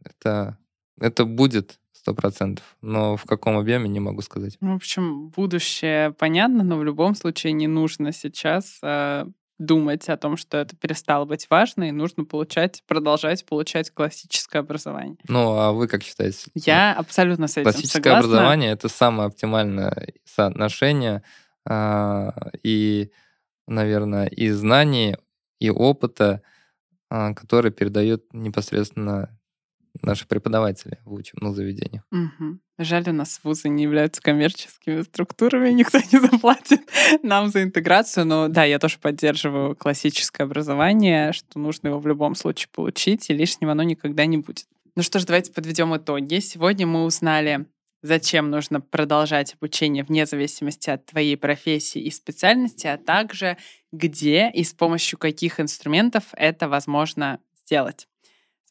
[0.04, 0.58] это,
[1.00, 2.76] это будет сто процентов.
[2.82, 4.58] Но в каком объеме, не могу сказать.
[4.60, 9.24] Ну, в общем, будущее понятно, но в любом случае не нужно сейчас э,
[9.58, 15.16] думать о том, что это перестало быть важно, и нужно получать, продолжать получать классическое образование.
[15.28, 16.50] Ну, а вы как считаете?
[16.54, 18.28] Я абсолютно с этим Классическое согласна.
[18.28, 21.22] образование— это самое оптимальное соотношение
[21.66, 22.30] э,
[22.62, 23.10] и,
[23.66, 25.16] наверное, и знаний,
[25.58, 26.42] и опыта,
[27.10, 29.30] э, который передает непосредственно
[30.02, 32.02] наши преподаватели в учебных заведениях.
[32.10, 32.58] Угу.
[32.78, 36.80] Жаль, у нас вузы не являются коммерческими структурами, никто не заплатит
[37.22, 38.26] нам за интеграцию.
[38.26, 43.34] Но да, я тоже поддерживаю классическое образование, что нужно его в любом случае получить, и
[43.34, 44.66] лишнего оно никогда не будет.
[44.96, 46.38] Ну что ж, давайте подведем итоги.
[46.40, 47.66] Сегодня мы узнали,
[48.02, 53.56] зачем нужно продолжать обучение вне зависимости от твоей профессии и специальности, а также
[53.92, 58.08] где и с помощью каких инструментов это возможно сделать.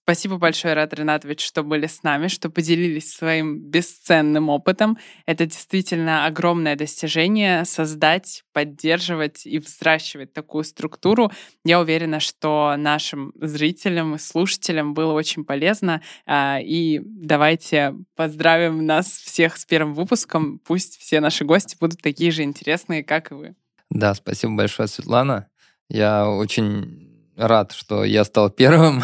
[0.04, 4.97] Спасибо большое, Рад Ринатович, что были с нами, что поделились своим бесценным опытом.
[5.26, 11.32] Это действительно огромное достижение— создать, поддерживать и взращивать такую структуру.
[11.64, 16.01] Я уверена, что нашим зрителям и слушателям было очень полезно.
[16.26, 20.60] А, и давайте поздравим нас всех с первым выпуском.
[20.60, 23.56] Пусть все наши гости будут такие же интересные, как и вы.
[23.89, 25.47] Да, спасибо большое, Светлана.
[25.88, 29.02] Я очень рад, что я стал первым.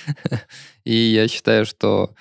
[0.84, 2.14] И я считаю, что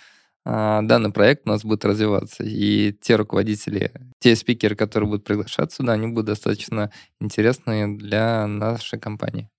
[0.45, 2.43] а, данный проект у нас будет развиваться.
[2.43, 8.99] И те руководители, те спикеры, которые будут приглашаться сюда, они будут достаточно интересны для нашей
[8.99, 9.49] компании.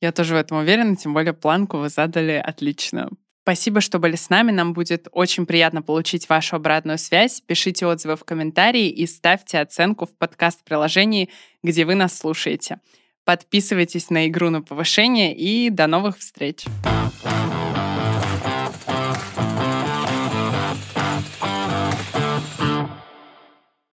[0.00, 3.08] Я тоже в этом уверена, тем более планку вы задали отлично.
[3.42, 4.52] Спасибо, что были с нами.
[4.52, 7.40] Нам будет очень приятно получить вашу обратную связь.
[7.40, 11.30] Пишите отзывы в комментарии и ставьте оценку в подкаст-приложении,
[11.62, 12.78] где вы нас слушаете.
[13.28, 16.64] Подписывайтесь на игру на повышение и до новых встреч.